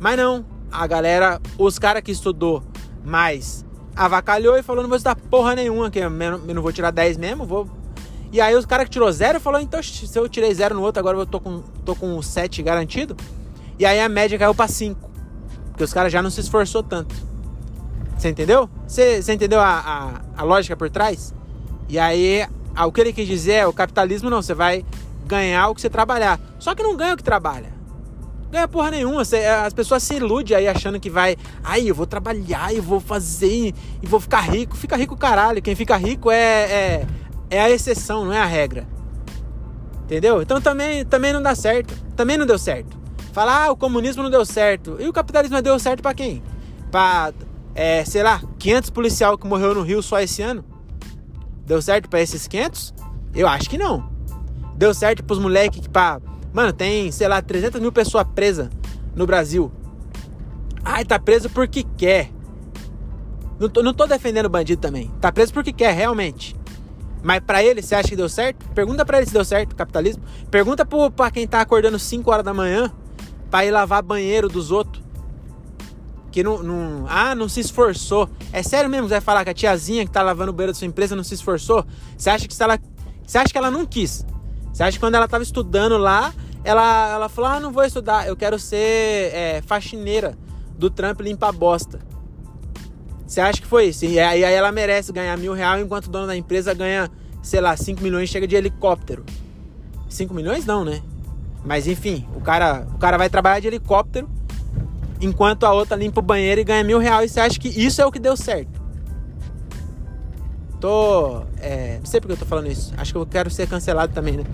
Mas 0.00 0.16
não, 0.16 0.46
a 0.70 0.86
galera, 0.86 1.40
os 1.58 1.78
caras 1.78 2.02
que 2.02 2.10
estudou 2.10 2.62
mais, 3.04 3.64
avacalhou 3.96 4.56
e 4.56 4.62
falou: 4.62 4.82
não 4.82 4.88
vou 4.88 4.96
estudar 4.96 5.16
porra 5.16 5.54
nenhuma, 5.54 5.90
que 5.90 5.98
eu 5.98 6.10
não 6.10 6.62
vou 6.62 6.72
tirar 6.72 6.90
10 6.90 7.16
mesmo, 7.16 7.44
vou. 7.44 7.68
E 8.30 8.40
aí 8.40 8.54
os 8.54 8.66
caras 8.66 8.84
que 8.84 8.90
tirou 8.90 9.10
0 9.10 9.40
falou: 9.40 9.60
então 9.60 9.82
se 9.82 10.16
eu 10.18 10.28
tirei 10.28 10.54
0 10.54 10.74
no 10.74 10.82
outro, 10.82 11.00
agora 11.00 11.16
eu 11.16 11.26
tô 11.26 11.40
com, 11.40 11.62
tô 11.84 11.94
com 11.94 12.20
7 12.20 12.62
garantido. 12.62 13.16
E 13.78 13.86
aí 13.86 14.00
a 14.00 14.08
média 14.08 14.38
caiu 14.38 14.54
para 14.54 14.68
5. 14.68 15.08
Porque 15.70 15.84
os 15.84 15.92
caras 15.92 16.12
já 16.12 16.20
não 16.20 16.30
se 16.30 16.40
esforçou 16.40 16.82
tanto. 16.82 17.14
Você 18.16 18.28
entendeu? 18.28 18.68
Você, 18.86 19.22
você 19.22 19.32
entendeu 19.32 19.60
a, 19.60 19.78
a, 20.36 20.40
a 20.40 20.42
lógica 20.42 20.76
por 20.76 20.90
trás? 20.90 21.32
E 21.88 21.98
aí, 21.98 22.44
o 22.84 22.90
que 22.90 23.00
ele 23.00 23.12
quis 23.12 23.28
dizer 23.28 23.52
é: 23.52 23.66
o 23.66 23.72
capitalismo 23.72 24.28
não, 24.28 24.42
você 24.42 24.54
vai 24.54 24.84
ganhar 25.24 25.68
o 25.68 25.74
que 25.74 25.80
você 25.80 25.88
trabalhar. 25.88 26.40
Só 26.58 26.74
que 26.74 26.82
não 26.82 26.96
ganha 26.96 27.14
o 27.14 27.16
que 27.16 27.22
trabalha. 27.22 27.77
Ganha 28.50 28.66
porra 28.66 28.90
nenhuma. 28.90 29.22
É, 29.32 29.50
as 29.50 29.74
pessoas 29.74 30.02
se 30.02 30.14
iludem 30.14 30.56
aí 30.56 30.68
achando 30.68 30.98
que 30.98 31.10
vai. 31.10 31.36
Ai, 31.62 31.90
eu 31.90 31.94
vou 31.94 32.06
trabalhar, 32.06 32.74
eu 32.74 32.82
vou 32.82 33.00
fazer 33.00 33.74
e 34.02 34.06
vou 34.06 34.20
ficar 34.20 34.40
rico. 34.40 34.76
Fica 34.76 34.96
rico 34.96 35.16
caralho. 35.16 35.60
Quem 35.60 35.74
fica 35.74 35.96
rico 35.96 36.30
é, 36.30 36.36
é, 36.38 37.06
é 37.50 37.60
a 37.60 37.70
exceção, 37.70 38.24
não 38.24 38.32
é 38.32 38.40
a 38.40 38.46
regra. 38.46 38.86
Entendeu? 40.04 40.40
Então 40.40 40.60
também, 40.60 41.04
também 41.04 41.32
não 41.32 41.42
dá 41.42 41.54
certo. 41.54 41.94
Também 42.16 42.38
não 42.38 42.46
deu 42.46 42.58
certo. 42.58 42.96
Falar, 43.32 43.66
ah, 43.66 43.70
o 43.70 43.76
comunismo 43.76 44.22
não 44.22 44.30
deu 44.30 44.44
certo. 44.44 44.96
E 44.98 45.06
o 45.06 45.12
capitalismo 45.12 45.60
deu 45.60 45.78
certo 45.78 46.02
para 46.02 46.14
quem? 46.14 46.42
Pra, 46.90 47.32
é, 47.74 48.04
sei 48.04 48.22
lá, 48.22 48.40
500 48.58 48.90
policial 48.90 49.36
que 49.36 49.46
morreu 49.46 49.74
no 49.74 49.82
Rio 49.82 50.02
só 50.02 50.18
esse 50.20 50.40
ano? 50.40 50.64
Deu 51.66 51.82
certo 51.82 52.08
para 52.08 52.22
esses 52.22 52.48
500? 52.48 52.94
Eu 53.34 53.46
acho 53.46 53.68
que 53.68 53.76
não. 53.76 54.10
Deu 54.74 54.94
certo 54.94 55.22
pros 55.22 55.38
moleques 55.38 55.80
que, 55.80 55.88
pá. 55.88 56.18
Mano, 56.52 56.72
tem, 56.72 57.10
sei 57.12 57.28
lá, 57.28 57.40
300 57.42 57.80
mil 57.80 57.92
pessoas 57.92 58.26
presas 58.34 58.68
no 59.14 59.26
Brasil. 59.26 59.70
Ai, 60.84 61.04
tá 61.04 61.18
preso 61.18 61.50
porque 61.50 61.84
quer. 61.96 62.30
Não 63.58 63.68
tô, 63.68 63.82
não 63.82 63.92
tô 63.92 64.06
defendendo 64.06 64.48
bandido 64.48 64.80
também. 64.80 65.10
Tá 65.20 65.30
preso 65.32 65.52
porque 65.52 65.72
quer, 65.72 65.92
realmente. 65.92 66.56
Mas 67.22 67.40
para 67.40 67.62
ele, 67.62 67.82
você 67.82 67.94
acha 67.94 68.08
que 68.08 68.16
deu 68.16 68.28
certo? 68.28 68.68
Pergunta 68.70 69.04
para 69.04 69.18
ele 69.18 69.26
se 69.26 69.32
deu 69.32 69.44
certo 69.44 69.72
o 69.72 69.76
capitalismo. 69.76 70.22
Pergunta 70.50 70.86
pro, 70.86 71.10
pra 71.10 71.30
quem 71.30 71.46
tá 71.46 71.60
acordando 71.60 71.98
5 71.98 72.30
horas 72.30 72.44
da 72.44 72.54
manhã 72.54 72.92
pra 73.50 73.64
ir 73.64 73.70
lavar 73.70 74.02
banheiro 74.02 74.48
dos 74.48 74.70
outros. 74.70 75.02
Que 76.30 76.42
não, 76.42 76.62
não. 76.62 77.06
Ah, 77.08 77.34
não 77.34 77.48
se 77.48 77.60
esforçou. 77.60 78.28
É 78.52 78.62
sério 78.62 78.88
mesmo, 78.88 79.08
você 79.08 79.14
vai 79.14 79.20
falar 79.20 79.44
que 79.44 79.50
a 79.50 79.54
tiazinha 79.54 80.04
que 80.04 80.10
tá 80.10 80.22
lavando 80.22 80.50
o 80.50 80.54
banheiro 80.54 80.72
da 80.72 80.78
sua 80.78 80.86
empresa 80.86 81.16
não 81.16 81.24
se 81.24 81.34
esforçou? 81.34 81.84
Você 82.16 82.30
acha 82.30 82.46
que 82.46 82.54
se 82.54 82.62
ela. 82.62 82.78
Você 83.26 83.38
acha 83.38 83.50
que 83.50 83.58
ela 83.58 83.70
não 83.70 83.84
quis? 83.84 84.24
Você 84.78 84.84
acha 84.84 84.92
que 84.92 85.00
quando 85.00 85.16
ela 85.16 85.24
estava 85.24 85.42
estudando 85.42 85.98
lá, 85.98 86.32
ela, 86.62 87.10
ela 87.10 87.28
falou: 87.28 87.50
Ah, 87.50 87.58
não 87.58 87.72
vou 87.72 87.82
estudar, 87.82 88.28
eu 88.28 88.36
quero 88.36 88.60
ser 88.60 89.34
é, 89.34 89.60
faxineira 89.66 90.38
do 90.78 90.88
trampo 90.88 91.20
limpa 91.20 91.50
bosta. 91.50 91.98
Você 93.26 93.40
acha 93.40 93.60
que 93.60 93.66
foi 93.66 93.86
isso? 93.86 94.04
E 94.04 94.20
aí 94.20 94.40
ela 94.40 94.70
merece 94.70 95.12
ganhar 95.12 95.36
mil 95.36 95.52
reais, 95.52 95.84
enquanto 95.84 96.06
o 96.06 96.10
dono 96.10 96.28
da 96.28 96.36
empresa 96.36 96.72
ganha, 96.74 97.10
sei 97.42 97.60
lá, 97.60 97.76
5 97.76 98.00
milhões 98.00 98.28
chega 98.28 98.46
de 98.46 98.54
helicóptero. 98.54 99.24
5 100.08 100.32
milhões 100.32 100.64
não, 100.64 100.84
né? 100.84 101.02
Mas 101.64 101.88
enfim, 101.88 102.24
o 102.36 102.40
cara, 102.40 102.86
o 102.94 102.98
cara 102.98 103.18
vai 103.18 103.28
trabalhar 103.28 103.58
de 103.58 103.66
helicóptero, 103.66 104.30
enquanto 105.20 105.66
a 105.66 105.72
outra 105.72 105.96
limpa 105.96 106.20
o 106.20 106.22
banheiro 106.22 106.60
e 106.60 106.64
ganha 106.64 106.84
mil 106.84 107.00
reais. 107.00 107.32
E 107.32 107.34
você 107.34 107.40
acha 107.40 107.58
que 107.58 107.68
isso 107.68 108.00
é 108.00 108.06
o 108.06 108.12
que 108.12 108.20
deu 108.20 108.36
certo? 108.36 108.77
Tô. 110.80 111.42
É, 111.60 111.98
não 111.98 112.06
sei 112.06 112.20
porque 112.20 112.32
eu 112.32 112.36
tô 112.36 112.46
falando 112.46 112.68
isso. 112.68 112.92
Acho 112.96 113.12
que 113.12 113.18
eu 113.18 113.26
quero 113.26 113.50
ser 113.50 113.68
cancelado 113.68 114.12
também, 114.12 114.36
né? 114.36 114.44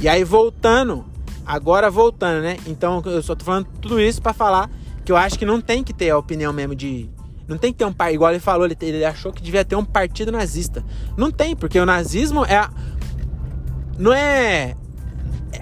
E 0.00 0.08
aí, 0.08 0.24
voltando. 0.24 1.04
Agora 1.44 1.90
voltando, 1.90 2.40
né? 2.42 2.56
Então 2.66 3.02
eu 3.04 3.22
só 3.22 3.34
tô 3.34 3.44
falando 3.44 3.66
tudo 3.80 4.00
isso 4.00 4.22
para 4.22 4.32
falar 4.32 4.70
que 5.04 5.10
eu 5.10 5.16
acho 5.16 5.36
que 5.38 5.44
não 5.44 5.60
tem 5.60 5.82
que 5.82 5.92
ter 5.92 6.10
a 6.10 6.18
opinião 6.18 6.52
mesmo 6.52 6.74
de. 6.74 7.10
Não 7.48 7.58
tem 7.58 7.72
que 7.72 7.78
ter 7.78 7.84
um 7.84 7.92
partido. 7.92 8.14
Igual 8.14 8.30
ele 8.30 8.40
falou, 8.40 8.64
ele, 8.64 8.76
ele 8.80 9.04
achou 9.04 9.32
que 9.32 9.42
devia 9.42 9.64
ter 9.64 9.74
um 9.74 9.84
partido 9.84 10.30
nazista. 10.30 10.84
Não 11.16 11.30
tem, 11.30 11.56
porque 11.56 11.78
o 11.78 11.86
nazismo 11.86 12.44
é. 12.44 12.68
Não 13.98 14.12
é. 14.12 14.76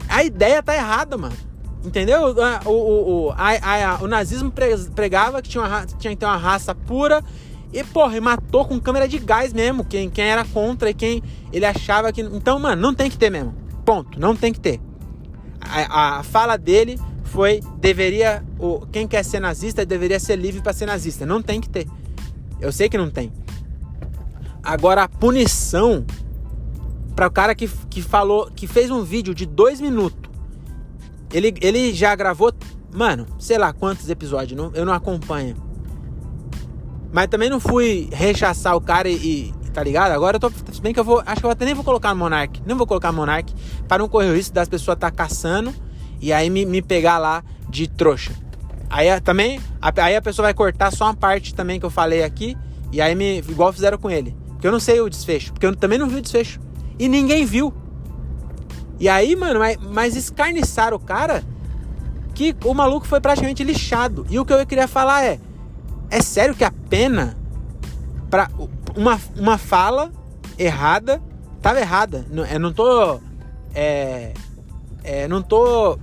A 0.09 0.23
ideia 0.23 0.63
tá 0.63 0.75
errada, 0.75 1.17
mano. 1.17 1.37
Entendeu? 1.83 2.35
O, 2.67 2.71
o, 2.71 3.29
o, 3.29 3.31
a, 3.33 3.95
a, 3.95 4.03
o 4.03 4.07
nazismo 4.07 4.53
pregava 4.95 5.41
que 5.41 5.49
tinha, 5.49 5.65
uma, 5.65 5.87
tinha 5.87 6.11
que 6.11 6.17
ter 6.17 6.27
uma 6.27 6.37
raça 6.37 6.75
pura 6.75 7.25
e, 7.73 7.85
porra, 7.85 8.21
matou 8.21 8.65
com 8.65 8.81
câmera 8.81 9.07
de 9.07 9.19
gás 9.19 9.53
mesmo. 9.53 9.85
Quem, 9.85 10.11
quem 10.11 10.25
era 10.25 10.45
contra 10.45 10.91
e 10.91 10.95
quem 10.95 11.23
ele 11.53 11.65
achava 11.65 12.13
que. 12.13 12.21
Então, 12.21 12.59
mano, 12.59 12.81
não 12.81 12.95
tem 12.95 13.09
que 13.09 13.17
ter 13.17 13.31
mesmo. 13.31 13.55
Ponto. 13.85 14.19
Não 14.19 14.35
tem 14.35 14.53
que 14.53 14.61
ter. 14.61 14.81
A, 15.61 16.19
a 16.19 16.23
fala 16.23 16.57
dele 16.57 16.99
foi: 17.25 17.61
deveria. 17.79 18.45
O, 18.59 18.87
quem 18.87 19.07
quer 19.07 19.25
ser 19.25 19.41
nazista 19.41 19.87
deveria 19.87 20.19
ser 20.19 20.37
livre 20.37 20.61
para 20.61 20.73
ser 20.73 20.87
nazista. 20.87 21.25
Não 21.25 21.41
tem 21.41 21.61
que 21.61 21.69
ter. 21.69 21.87
Eu 22.61 22.73
sei 22.73 22.89
que 22.89 22.99
não 22.99 23.09
tem. 23.09 23.33
Agora, 24.63 25.05
a 25.05 25.09
punição 25.09 26.05
para 27.15 27.27
o 27.27 27.31
cara 27.31 27.55
que, 27.55 27.69
que 27.89 28.03
falou, 28.03 28.51
que 28.51 28.67
fez 28.67 28.91
um 28.91 29.03
vídeo 29.03 29.35
de 29.35 29.47
dois 29.47 29.81
minutos. 29.81 30.31
Ele, 31.33 31.55
ele 31.61 31.93
já 31.93 32.15
gravou, 32.15 32.53
mano, 32.93 33.27
sei 33.39 33.57
lá 33.57 33.73
quantos 33.73 34.09
episódios, 34.11 34.61
não, 34.61 34.73
eu 34.75 34.85
não 34.85 34.93
acompanho. 34.93 35.70
Mas 37.12 37.27
também 37.27 37.51
não 37.51 37.59
fui 37.59 38.09
rechaçar 38.12 38.77
o 38.77 38.81
cara 38.81 39.09
e, 39.09 39.14
e 39.14 39.55
tá 39.73 39.83
ligado? 39.83 40.12
Agora 40.12 40.37
eu 40.37 40.40
tô. 40.40 40.51
Se 40.73 40.81
bem 40.81 40.92
que 40.92 41.01
eu 41.01 41.05
vou. 41.05 41.23
Acho 41.27 41.40
que 41.40 41.46
eu 41.46 41.51
até 41.51 41.64
nem 41.64 41.75
vou 41.75 41.85
colocar 41.85 42.14
Monark. 42.14 42.62
Nem 42.64 42.77
vou 42.77 42.87
colocar 42.87 43.11
Monark. 43.12 43.53
Para 43.88 43.99
não 43.99 44.09
correr 44.09 44.31
o 44.31 44.35
risco 44.35 44.55
das 44.55 44.68
pessoas 44.68 44.96
tá 44.99 45.11
caçando 45.11 45.75
e 46.20 46.33
aí 46.33 46.51
me, 46.51 46.64
me 46.64 46.83
pegar 46.83 47.18
lá 47.18 47.42
de 47.68 47.88
trouxa. 47.88 48.33
Aí 48.88 49.20
também. 49.20 49.61
Aí 49.81 50.16
a 50.16 50.23
pessoa 50.23 50.46
vai 50.46 50.55
cortar 50.55 50.92
só 50.92 51.05
uma 51.07 51.14
parte 51.14 51.55
também 51.55 51.81
que 51.81 51.87
eu 51.87 51.90
falei 51.90 52.23
aqui. 52.23 52.57
E 52.92 53.01
aí 53.01 53.14
me. 53.14 53.38
Igual 53.38 53.73
fizeram 53.73 53.99
com 53.99 54.11
ele. 54.11 54.37
Porque 54.51 54.66
eu 54.66 54.73
não 54.73 54.81
sei 54.81 55.01
o 55.01 55.09
desfecho. 55.09 55.53
Porque 55.53 55.66
eu 55.66 55.75
também 55.75 55.99
não 55.99 56.09
vi 56.09 56.16
o 56.16 56.23
desfecho. 56.23 56.61
E 56.99 57.09
ninguém 57.09 57.44
viu. 57.44 57.73
E 59.01 59.09
aí, 59.09 59.35
mano, 59.35 59.59
mas, 59.59 59.79
mas 59.79 60.14
escarniçaram 60.14 60.96
o 60.96 61.01
cara 61.01 61.42
que 62.35 62.55
o 62.64 62.75
maluco 62.75 63.07
foi 63.07 63.20
praticamente 63.20 63.64
lixado. 63.64 64.27
E 64.29 64.38
o 64.38 64.44
que 64.44 64.53
eu 64.53 64.66
queria 64.66 64.87
falar 64.87 65.25
é 65.25 65.40
é 66.11 66.20
sério 66.20 66.55
que 66.55 66.64
a 66.64 66.73
pena 66.88 67.37
para 68.29 68.51
uma, 68.96 69.20
uma 69.37 69.59
fala 69.59 70.12
errada 70.59 71.23
tava 71.62 71.81
errada. 71.81 72.27
Eu 72.51 72.61
não 72.61 72.73
tô 72.73 73.20
é, 73.75 74.33
é, 75.05 75.29
não 75.29 75.42
tô 75.42 75.99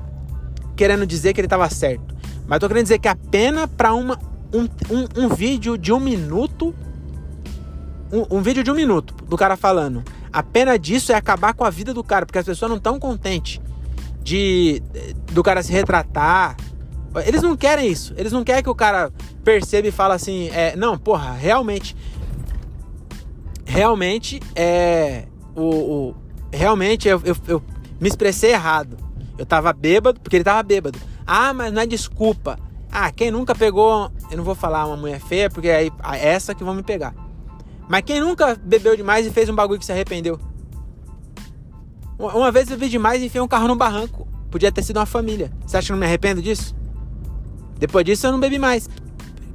querendo 0.75 1.05
dizer 1.05 1.33
que 1.33 1.41
ele 1.41 1.47
tava 1.47 1.69
certo, 1.69 2.15
mas 2.47 2.59
tô 2.59 2.67
querendo 2.67 2.83
dizer 2.83 2.99
que 2.99 3.07
a 3.07 3.15
pena 3.15 3.67
para 3.67 3.93
uma 3.93 4.19
um, 4.53 4.63
um, 4.89 5.23
um, 5.25 5.29
vídeo 5.29 5.77
de 5.77 5.91
um 5.91 5.99
minuto 5.99 6.73
um, 8.11 8.37
um 8.37 8.41
vídeo 8.41 8.63
de 8.63 8.71
um 8.71 8.75
minuto 8.75 9.13
do 9.25 9.35
cara 9.35 9.57
falando 9.57 10.03
a 10.31 10.43
pena 10.43 10.77
disso 10.77 11.11
é 11.11 11.15
acabar 11.15 11.53
com 11.53 11.63
a 11.63 11.69
vida 11.69 11.93
do 11.93 12.03
cara, 12.03 12.25
porque 12.25 12.37
as 12.37 12.45
pessoas 12.45 12.69
não 12.69 12.77
estão 12.77 12.99
contentes 12.99 13.59
de 14.21 14.83
do 15.31 15.41
cara 15.41 15.63
se 15.63 15.71
retratar. 15.71 16.55
Eles 17.25 17.41
não 17.41 17.57
querem 17.57 17.89
isso. 17.89 18.13
Eles 18.17 18.31
não 18.31 18.43
querem 18.43 18.61
que 18.61 18.69
o 18.69 18.75
cara 18.75 19.11
perceba 19.47 19.87
e 19.87 19.91
fala 19.91 20.13
assim, 20.13 20.49
é, 20.49 20.75
não, 20.75 20.97
porra, 20.97 21.31
realmente 21.31 21.95
realmente 23.63 24.41
é 24.53 25.23
o, 25.55 25.61
o 25.63 26.15
realmente 26.51 27.07
eu, 27.07 27.21
eu, 27.23 27.33
eu, 27.47 27.63
me 27.97 28.09
expressei 28.09 28.51
errado. 28.51 28.97
Eu 29.37 29.45
tava 29.45 29.71
bêbado, 29.71 30.19
porque 30.19 30.35
ele 30.35 30.43
tava 30.43 30.61
bêbado. 30.63 30.99
Ah, 31.25 31.53
mas 31.53 31.71
não 31.71 31.81
é 31.81 31.85
desculpa. 31.85 32.59
Ah, 32.91 33.09
quem 33.09 33.31
nunca 33.31 33.55
pegou, 33.55 34.11
eu 34.29 34.35
não 34.35 34.43
vou 34.43 34.53
falar 34.53 34.85
uma 34.85 34.97
mulher 34.97 35.21
feia, 35.21 35.49
porque 35.49 35.69
aí 35.69 35.89
é 36.13 36.27
essa 36.27 36.53
que 36.53 36.63
vão 36.63 36.73
me 36.73 36.83
pegar. 36.83 37.15
Mas 37.87 38.01
quem 38.01 38.19
nunca 38.19 38.53
bebeu 38.61 38.97
demais 38.97 39.25
e 39.25 39.31
fez 39.31 39.47
um 39.47 39.55
bagulho 39.55 39.79
que 39.79 39.85
se 39.85 39.93
arrependeu? 39.93 40.37
Uma 42.19 42.51
vez 42.51 42.69
eu 42.69 42.77
bebi 42.77 42.91
demais 42.91 43.21
e 43.21 43.27
enfiei 43.27 43.41
um 43.41 43.47
carro 43.47 43.69
no 43.69 43.77
barranco. 43.77 44.27
Podia 44.51 44.73
ter 44.73 44.83
sido 44.83 44.97
uma 44.97 45.05
família. 45.05 45.53
Você 45.65 45.77
acha 45.77 45.87
que 45.87 45.91
eu 45.93 45.95
não 45.95 46.01
me 46.01 46.05
arrependo 46.05 46.41
disso? 46.41 46.75
Depois 47.79 48.03
disso 48.03 48.27
eu 48.27 48.33
não 48.33 48.39
bebi 48.41 48.59
mais. 48.59 48.89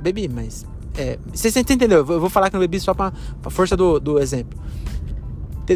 Bebi, 0.02 0.28
mas. 0.28 0.66
É, 0.96 1.18
você, 1.32 1.50
você 1.50 1.60
entendeu? 1.60 1.98
Eu 1.98 2.20
vou 2.20 2.28
falar 2.28 2.50
que 2.50 2.54
não 2.54 2.60
bebi 2.60 2.78
só 2.78 2.92
pra, 2.92 3.12
pra 3.40 3.50
força 3.50 3.76
do, 3.76 3.98
do 3.98 4.18
exemplo. 4.18 4.60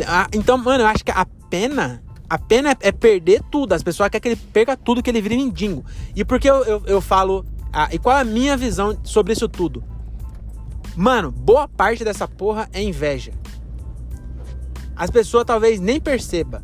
Ah, 0.07 0.27
então, 0.33 0.59
mano, 0.59 0.83
eu 0.83 0.87
acho 0.87 1.05
que 1.05 1.11
a 1.11 1.27
pena. 1.49 2.03
A 2.29 2.39
pena 2.39 2.73
é, 2.73 2.89
é 2.89 2.93
perder 2.93 3.41
tudo. 3.51 3.73
As 3.73 3.83
pessoas 3.83 4.11
querem 4.11 4.21
que 4.21 4.29
ele 4.29 4.51
perca 4.53 4.77
tudo, 4.77 5.03
que 5.03 5.09
ele 5.09 5.23
vire 5.23 5.37
mendigo. 5.37 5.85
E 6.15 6.25
por 6.25 6.41
que 6.41 6.51
eu, 6.51 6.65
eu, 6.65 6.83
eu 6.87 7.01
falo. 7.01 7.47
E 7.93 7.99
qual 7.99 8.17
é 8.17 8.21
a 8.21 8.25
minha 8.25 8.57
visão 8.57 8.99
sobre 9.05 9.33
isso 9.33 9.49
tudo? 9.49 9.85
Mano, 10.97 11.31
boa 11.31 11.69
parte 11.69 12.03
dessa 12.03 12.27
porra 12.27 12.69
é 12.73 12.83
inveja. 12.83 13.33
As 14.97 15.11
pessoas 15.11 15.45
talvez 15.45 15.79
nem 15.79 16.01
percebam, 16.01 16.63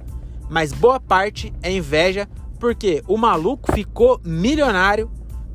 mas 0.48 0.72
boa 0.72 0.98
parte 0.98 1.52
é 1.62 1.70
inveja 1.70 2.26
porque 2.58 3.02
o 3.06 3.18
maluco 3.18 3.70
ficou 3.72 4.18
milionário 4.24 5.10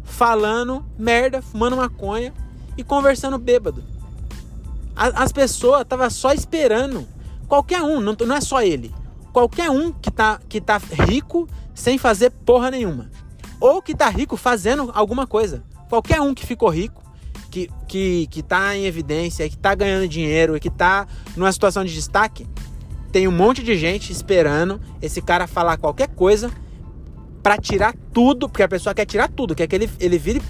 falando 0.08 0.84
merda, 0.98 1.42
fumando 1.42 1.76
maconha 1.78 2.34
e 2.76 2.84
conversando 2.84 3.38
bêbado. 3.38 3.84
As 4.96 5.32
pessoas 5.32 5.82
estavam 5.82 6.10
só 6.10 6.34
esperando. 6.34 7.08
Qualquer 7.48 7.84
um, 7.84 8.00
não, 8.00 8.16
não 8.26 8.36
é 8.36 8.42
só 8.42 8.64
ele. 8.64 8.92
Qualquer 9.32 9.70
um 9.70 9.92
que 9.92 10.10
tá, 10.10 10.40
que 10.50 10.60
tá 10.60 10.78
rico 11.08 11.48
sem 11.76 12.00
fazer 12.00 12.32
porra 12.32 12.72
nenhuma. 12.72 13.12
Ou 13.60 13.80
que 13.80 13.94
tá 13.94 14.10
rico 14.10 14.36
fazendo 14.36 14.90
alguma 14.96 15.28
coisa. 15.28 15.64
Qualquer 15.88 16.20
um 16.20 16.34
que 16.34 16.46
ficou 16.46 16.70
rico 16.70 17.04
que, 17.52 17.70
que, 17.88 18.28
que 18.28 18.42
tá 18.42 18.76
em 18.76 18.86
evidência, 18.86 19.48
que 19.48 19.58
tá 19.58 19.76
ganhando 19.76 20.08
dinheiro 20.08 20.60
que 20.60 20.70
tá 20.70 21.08
numa 21.36 21.52
situação 21.52 21.86
de 21.86 21.94
destaque, 21.94 22.48
tem 23.12 23.28
um 23.28 23.32
monte 23.32 23.62
de 23.62 23.78
gente 23.78 24.12
esperando 24.12 24.82
esse 25.00 25.22
cara 25.22 25.46
falar 25.46 25.78
qualquer 25.78 26.08
coisa 26.08 26.52
para 27.48 27.58
tirar 27.58 27.96
tudo, 28.12 28.50
porque 28.50 28.62
a 28.62 28.68
pessoa 28.68 28.94
quer 28.94 29.06
tirar 29.06 29.30
tudo, 29.30 29.56
quer 29.56 29.68
que 29.68 29.76
ele, 29.78 29.90
ele 30.02 30.18
vire. 30.18 30.42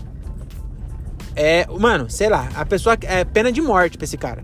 É, 1.35 1.67
mano, 1.79 2.09
sei 2.09 2.27
lá, 2.27 2.49
a 2.55 2.65
pessoa 2.65 2.97
é 3.03 3.23
pena 3.23 3.51
de 3.51 3.61
morte 3.61 3.99
pra 3.99 4.05
esse 4.05 4.17
cara. 4.17 4.43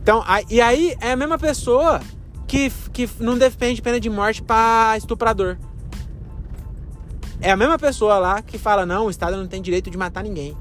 Então, 0.00 0.22
a, 0.24 0.40
e 0.48 0.60
aí 0.60 0.94
é 1.00 1.10
a 1.10 1.16
mesma 1.16 1.36
pessoa 1.36 2.00
que, 2.46 2.70
que 2.92 3.10
não 3.18 3.36
defende 3.36 3.82
pena 3.82 3.98
de 3.98 4.08
morte 4.08 4.40
para 4.40 4.96
estuprador. 4.96 5.56
É 7.40 7.50
a 7.50 7.56
mesma 7.56 7.76
pessoa 7.76 8.20
lá 8.20 8.40
que 8.40 8.56
fala: 8.56 8.86
não, 8.86 9.06
o 9.06 9.10
Estado 9.10 9.36
não 9.36 9.48
tem 9.48 9.60
direito 9.60 9.90
de 9.90 9.98
matar 9.98 10.22
ninguém. 10.22 10.56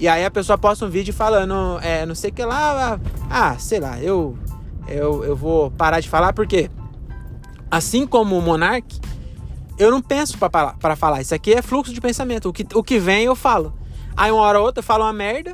E 0.00 0.08
aí 0.08 0.24
a 0.24 0.30
pessoa 0.32 0.58
posta 0.58 0.84
um 0.84 0.90
vídeo 0.90 1.14
falando, 1.14 1.78
é, 1.80 2.04
não 2.04 2.16
sei 2.16 2.30
o 2.30 2.32
que 2.32 2.44
lá, 2.44 2.98
ah, 3.30 3.56
sei 3.56 3.78
lá, 3.78 4.00
eu, 4.00 4.36
eu, 4.88 5.22
eu 5.22 5.36
vou 5.36 5.70
parar 5.70 6.00
de 6.00 6.08
falar 6.08 6.32
porque, 6.32 6.68
assim 7.70 8.04
como 8.04 8.36
o 8.36 8.42
Monark, 8.42 9.00
eu 9.78 9.90
não 9.90 10.00
penso 10.00 10.38
para 10.38 10.96
falar. 10.96 11.20
Isso 11.20 11.34
aqui 11.34 11.52
é 11.52 11.62
fluxo 11.62 11.92
de 11.92 12.00
pensamento. 12.00 12.48
O 12.48 12.52
que, 12.52 12.66
o 12.74 12.82
que 12.82 12.98
vem 12.98 13.24
eu 13.24 13.34
falo. 13.34 13.72
Aí 14.16 14.30
uma 14.30 14.42
hora 14.42 14.58
ou 14.60 14.66
outra 14.66 14.80
eu 14.80 14.84
falo 14.84 15.04
uma 15.04 15.12
merda 15.12 15.52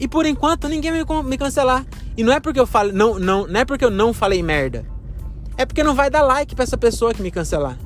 e 0.00 0.06
por 0.06 0.26
enquanto 0.26 0.68
ninguém 0.68 0.92
vai 0.92 1.22
me 1.22 1.38
cancelar. 1.38 1.84
E 2.16 2.22
não 2.22 2.32
é 2.32 2.40
porque 2.40 2.60
eu 2.60 2.66
falo, 2.66 2.92
não, 2.92 3.18
não, 3.18 3.46
não 3.46 3.60
é 3.60 3.64
porque 3.64 3.84
eu 3.84 3.90
não 3.90 4.12
falei 4.12 4.42
merda. 4.42 4.86
É 5.56 5.66
porque 5.66 5.82
não 5.82 5.94
vai 5.94 6.08
dar 6.08 6.22
like 6.22 6.54
para 6.54 6.62
essa 6.62 6.76
pessoa 6.76 7.12
que 7.12 7.22
me 7.22 7.30
cancelar. 7.30 7.78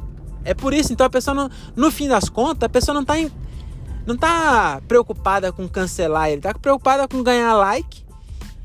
É 0.45 0.55
por 0.55 0.75
isso, 0.75 0.93
então 0.93 1.07
a 1.07 1.11
pessoa 1.11 1.35
não, 1.35 1.51
no 1.77 1.91
fim 1.91 2.09
das 2.09 2.29
contas, 2.29 2.65
a 2.65 2.69
pessoa 2.69 2.95
não 2.95 3.05
tá 3.05 3.19
em, 3.19 3.31
não 4.05 4.17
tá 4.17 4.83
preocupada 4.89 5.53
com 5.53 5.69
cancelar 5.69 6.31
ele, 6.31 6.41
tá 6.41 6.53
preocupada 6.53 7.07
com 7.07 7.23
ganhar 7.23 7.55
like 7.55 8.05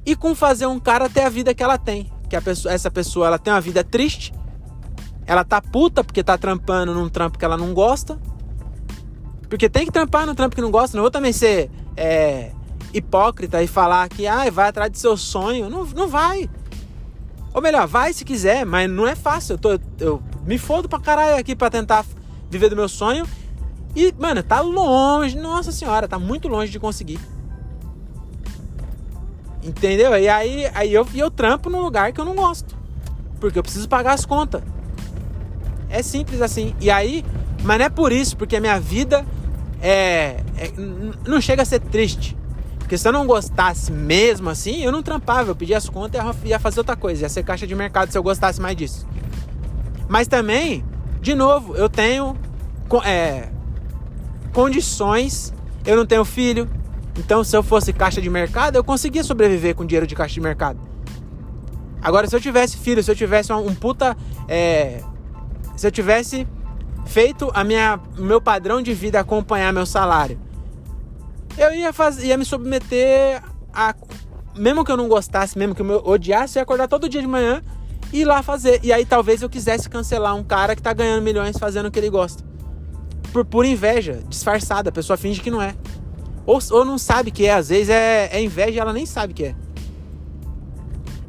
e 0.05 0.15
com 0.15 0.33
fazer 0.33 0.65
um 0.65 0.79
cara 0.79 1.07
ter 1.07 1.21
a 1.21 1.29
vida 1.29 1.53
que 1.53 1.63
ela 1.63 1.77
tem. 1.77 2.11
Que 2.29 2.35
a 2.35 2.41
pessoa, 2.41 2.73
essa 2.73 2.89
pessoa 2.91 3.27
ela 3.27 3.39
tem 3.39 3.53
uma 3.53 3.61
vida 3.61 3.83
triste, 3.83 4.33
ela 5.27 5.43
tá 5.43 5.61
puta 5.61 6.03
porque 6.03 6.23
tá 6.23 6.37
trampando 6.37 6.93
num 6.93 7.09
trampo 7.09 7.37
que 7.37 7.43
ela 7.43 7.57
não 7.57 7.73
gosta. 7.73 8.17
Porque 9.49 9.69
tem 9.69 9.85
que 9.85 9.91
trampar 9.91 10.25
no 10.25 10.33
trampo 10.33 10.55
que 10.55 10.61
não 10.61 10.71
gosta. 10.71 10.95
Não 10.95 11.03
vou 11.03 11.11
também 11.11 11.33
ser 11.33 11.69
é, 11.95 12.51
hipócrita 12.93 13.61
e 13.61 13.67
falar 13.67 14.07
que 14.07 14.25
ah, 14.25 14.49
vai 14.49 14.69
atrás 14.69 14.89
do 14.89 14.97
seu 14.97 15.17
sonho. 15.17 15.69
Não, 15.69 15.85
não 15.85 16.07
vai. 16.07 16.49
Ou 17.53 17.61
melhor, 17.61 17.85
vai 17.87 18.13
se 18.13 18.23
quiser, 18.23 18.65
mas 18.65 18.89
não 18.89 19.05
é 19.05 19.15
fácil. 19.15 19.53
Eu, 19.53 19.57
tô, 19.57 19.79
eu 19.99 20.23
me 20.45 20.57
fodo 20.57 20.87
pra 20.87 20.99
caralho 20.99 21.37
aqui 21.37 21.55
pra 21.55 21.69
tentar 21.69 22.05
viver 22.49 22.69
do 22.69 22.75
meu 22.75 22.87
sonho 22.87 23.27
e, 23.95 24.13
mano, 24.17 24.43
tá 24.43 24.61
longe, 24.61 25.35
nossa 25.35 25.71
senhora, 25.71 26.07
tá 26.07 26.19
muito 26.19 26.47
longe 26.47 26.71
de 26.71 26.79
conseguir. 26.79 27.19
Entendeu? 29.63 30.15
E 30.17 30.29
aí, 30.29 30.69
aí 30.73 30.93
eu, 30.93 31.05
eu 31.15 31.31
trampo 31.31 31.69
num 31.69 31.81
lugar 31.81 32.13
que 32.13 32.21
eu 32.21 32.25
não 32.25 32.35
gosto. 32.35 32.77
Porque 33.39 33.57
eu 33.57 33.63
preciso 33.63 33.89
pagar 33.89 34.13
as 34.13 34.25
contas. 34.25 34.61
É 35.89 36.01
simples 36.01 36.41
assim. 36.41 36.75
E 36.79 36.89
aí, 36.89 37.23
mas 37.63 37.79
não 37.79 37.85
é 37.85 37.89
por 37.89 38.11
isso, 38.11 38.35
porque 38.37 38.55
a 38.55 38.59
minha 38.59 38.79
vida 38.79 39.25
é, 39.81 40.43
é, 40.57 40.71
não 41.27 41.39
chega 41.41 41.61
a 41.61 41.65
ser 41.65 41.79
triste. 41.79 42.37
Porque 42.79 42.97
se 42.97 43.07
eu 43.07 43.11
não 43.11 43.27
gostasse 43.27 43.91
mesmo 43.91 44.49
assim, 44.49 44.83
eu 44.83 44.91
não 44.91 45.03
trampava, 45.03 45.51
eu 45.51 45.55
pedia 45.55 45.77
as 45.77 45.89
contas 45.89 46.21
e 46.43 46.47
ia 46.47 46.59
fazer 46.59 46.79
outra 46.79 46.95
coisa, 46.95 47.23
ia 47.23 47.29
ser 47.29 47.43
caixa 47.43 47.67
de 47.67 47.75
mercado 47.75 48.11
se 48.11 48.17
eu 48.17 48.23
gostasse 48.23 48.61
mais 48.61 48.77
disso. 48.77 49.05
Mas 50.07 50.27
também, 50.27 50.85
de 51.21 51.35
novo, 51.35 51.75
eu 51.75 51.89
tenho 51.89 52.35
é, 53.03 53.49
condições. 54.53 55.53
Eu 55.85 55.97
não 55.97 56.05
tenho 56.05 56.23
filho. 56.23 56.69
Então, 57.17 57.43
se 57.43 57.55
eu 57.55 57.63
fosse 57.63 57.91
caixa 57.91 58.21
de 58.21 58.29
mercado, 58.29 58.75
eu 58.75 58.83
conseguia 58.83 59.23
sobreviver 59.23 59.75
com 59.75 59.85
dinheiro 59.85 60.07
de 60.07 60.15
caixa 60.15 60.35
de 60.35 60.41
mercado. 60.41 60.79
Agora, 62.01 62.27
se 62.27 62.35
eu 62.35 62.39
tivesse 62.39 62.77
filho, 62.77 63.03
se 63.03 63.11
eu 63.11 63.15
tivesse 63.15 63.51
um 63.51 63.75
puta. 63.75 64.15
É, 64.47 65.01
se 65.77 65.87
eu 65.87 65.91
tivesse 65.91 66.45
feito 67.05 67.49
a 67.53 67.63
minha, 67.63 67.99
meu 68.17 68.41
padrão 68.41 68.81
de 68.81 68.93
vida 68.93 69.19
acompanhar 69.19 69.71
meu 69.71 69.85
salário, 69.85 70.37
eu 71.57 71.73
ia, 71.73 71.93
fazer, 71.93 72.27
ia 72.27 72.37
me 72.37 72.43
submeter 72.43 73.41
a. 73.73 73.95
Mesmo 74.55 74.83
que 74.83 74.91
eu 74.91 74.97
não 74.97 75.07
gostasse, 75.07 75.57
mesmo 75.57 75.75
que 75.75 75.81
eu 75.81 76.03
odiasse, 76.03 76.57
eu 76.57 76.61
ia 76.61 76.63
acordar 76.63 76.87
todo 76.87 77.07
dia 77.07 77.21
de 77.21 77.27
manhã 77.27 77.61
e 78.11 78.21
ir 78.21 78.25
lá 78.25 78.41
fazer. 78.41 78.79
E 78.83 78.91
aí 78.91 79.05
talvez 79.05 79.41
eu 79.41 79.49
quisesse 79.49 79.87
cancelar 79.87 80.35
um 80.35 80.43
cara 80.43 80.75
que 80.75 80.81
tá 80.81 80.91
ganhando 80.93 81.21
milhões 81.21 81.57
fazendo 81.57 81.85
o 81.85 81.91
que 81.91 81.99
ele 81.99 82.09
gosta 82.09 82.43
por 83.31 83.45
pura 83.45 83.67
inveja, 83.67 84.21
disfarçada. 84.27 84.89
A 84.89 84.91
pessoa 84.91 85.15
finge 85.15 85.41
que 85.41 85.51
não 85.51 85.61
é. 85.61 85.75
Ou, 86.43 86.59
ou 86.71 86.85
não 86.85 86.97
sabe 86.97 87.29
que 87.29 87.45
é, 87.45 87.53
às 87.53 87.69
vezes 87.69 87.89
é, 87.89 88.29
é 88.31 88.41
inveja 88.41 88.71
e 88.71 88.79
ela 88.79 88.93
nem 88.93 89.05
sabe 89.05 89.33
que 89.33 89.45
é. 89.45 89.55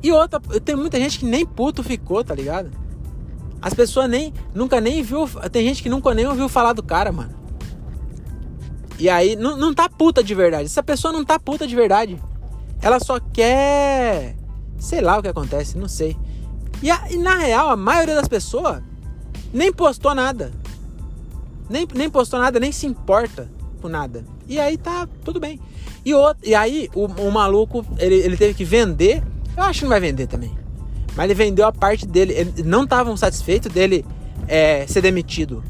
E 0.03 0.13
outra, 0.13 0.41
tem 0.65 0.77
muita 0.77 0.99
gente 0.99 1.19
que 1.19 1.27
nem 1.27 1.45
puto 1.45 1.83
ficou, 1.83 2.23
tá 2.25 2.35
ligado? 2.35 2.71
As 3.61 3.75
pessoas 3.75 4.09
nem, 4.09 4.33
nunca 4.55 4.81
nem 4.81 5.03
viu. 5.03 5.29
Tem 5.51 5.67
gente 5.67 5.83
que 5.83 5.89
nunca 5.89 6.15
nem 6.15 6.27
ouviu 6.27 6.49
falar 6.49 6.73
do 6.73 6.83
cara, 6.83 7.11
mano. 7.11 7.35
E 8.99 9.09
aí, 9.09 9.37
não, 9.37 9.57
não 9.57 9.75
tá 9.75 9.89
puta 9.89 10.23
de 10.23 10.35
verdade. 10.35 10.67
Essa 10.67 10.83
pessoa 10.83 11.13
não 11.13 11.25
tá 11.25 11.39
puta 11.39 11.67
de 11.67 11.75
verdade. 11.75 12.21
Ela 12.81 13.01
só 13.01 13.19
quer. 13.21 14.37
Sei 14.79 15.01
lá 15.01 15.19
o 15.19 15.23
que 15.23 15.29
acontece, 15.29 15.77
não 15.77 15.89
sei. 15.89 16.17
E, 16.83 16.91
a, 16.91 17.11
e 17.11 17.17
na 17.17 17.35
real, 17.35 17.71
a 17.71 17.77
maioria 17.77 18.15
das 18.15 18.29
pessoas 18.29 18.81
nem 19.53 19.73
postou 19.73 20.15
nada. 20.15 20.53
Nem, 21.69 21.87
nem 21.95 22.09
postou 22.09 22.39
nada, 22.39 22.61
nem 22.61 22.73
se 22.73 22.87
importa 22.87 23.49
com 23.81 23.89
nada. 23.89 24.25
E 24.49 24.59
aí 24.59 24.77
tá 24.77 25.09
tudo 25.25 25.41
bem. 25.41 25.61
E, 26.05 26.15
outro, 26.15 26.49
e 26.49 26.55
aí 26.55 26.89
o, 26.95 27.07
o 27.07 27.31
maluco, 27.31 27.85
ele, 27.99 28.15
ele 28.15 28.37
teve 28.37 28.55
que 28.55 28.65
vender. 28.65 29.23
Eu 29.57 29.65
acho 29.65 29.81
que 29.81 29.85
não 29.85 29.91
vai 29.91 30.01
vender 30.01 30.27
também. 30.27 30.57
Mas 31.17 31.25
ele 31.25 31.35
vendeu 31.35 31.67
a 31.67 31.73
parte 31.73 32.07
dele. 32.07 32.33
Ele, 32.33 32.63
não 32.63 32.85
estavam 32.85 33.17
satisfeitos 33.17 33.73
dele 33.73 34.05
é, 34.47 34.87
ser 34.87 35.01
demitido. 35.01 35.63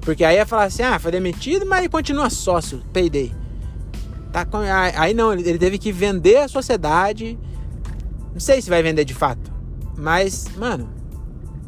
Porque 0.00 0.24
aí 0.24 0.36
ia 0.36 0.46
falar 0.46 0.64
assim: 0.64 0.82
ah, 0.82 0.98
foi 0.98 1.12
demitido, 1.12 1.66
mas 1.66 1.80
ele 1.80 1.88
continua 1.88 2.30
sócio, 2.30 2.82
payday. 2.92 3.32
Tá 4.32 4.44
com, 4.44 4.58
aí 4.58 5.12
não, 5.12 5.32
ele, 5.32 5.58
teve 5.58 5.78
que 5.78 5.92
vender 5.92 6.38
a 6.38 6.48
sociedade. 6.48 7.38
Não 8.32 8.40
sei 8.40 8.62
se 8.62 8.70
vai 8.70 8.82
vender 8.82 9.04
de 9.04 9.14
fato. 9.14 9.52
Mas, 9.96 10.46
mano, 10.56 10.88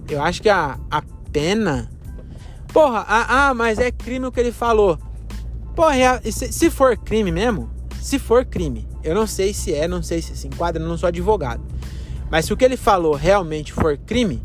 eu 0.09 0.23
acho 0.23 0.41
que 0.41 0.49
a, 0.49 0.79
a 0.91 1.03
pena 1.33 1.91
Porra, 2.73 3.05
ah, 3.07 3.49
ah, 3.49 3.55
mas 3.55 3.79
é 3.79 3.91
crime 3.91 4.27
o 4.27 4.33
que 4.33 4.41
ele 4.41 4.51
falou. 4.51 4.99
Porra, 5.77 6.23
se, 6.25 6.51
se 6.51 6.71
for 6.71 6.97
crime 6.97 7.31
mesmo, 7.31 7.71
se 8.01 8.19
for 8.19 8.47
crime, 8.47 8.89
eu 9.05 9.15
não 9.15 9.27
sei 9.27 9.53
se 9.53 9.75
é, 9.75 9.87
não 9.87 10.03
sei 10.03 10.23
se 10.23 10.35
se 10.35 10.47
enquadra, 10.47 10.83
não 10.83 10.97
sou 10.97 11.07
advogado. 11.07 11.63
Mas 12.33 12.47
se 12.47 12.53
o 12.55 12.57
que 12.57 12.65
ele 12.65 12.79
falou 12.79 13.15
realmente 13.15 13.75
for 13.75 13.99
crime, 13.99 14.43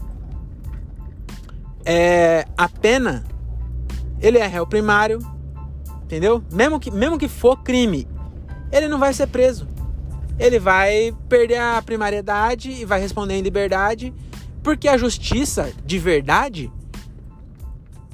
é, 1.86 2.46
a 2.58 2.68
pena, 2.68 3.24
ele 4.20 4.38
é 4.38 4.46
réu 4.46 4.68
primário, 4.68 5.20
entendeu? 6.04 6.44
Mesmo 6.52 6.82
que, 6.82 6.92
mesmo 6.92 7.18
que 7.18 7.30
for 7.30 7.64
crime, 7.64 8.06
ele 8.74 8.90
não 8.90 9.00
vai 9.00 9.14
ser 9.14 9.28
preso. 9.28 9.70
Ele 10.38 10.60
vai 10.60 11.16
perder 11.30 11.60
a 11.60 11.82
primariedade 11.82 12.72
e 12.72 12.84
vai 12.84 13.00
responder 13.00 13.36
em 13.36 13.42
liberdade, 13.42 14.14
porque 14.62 14.90
a 14.90 14.98
justiça 14.98 15.72
de 15.86 15.98
verdade 15.98 16.70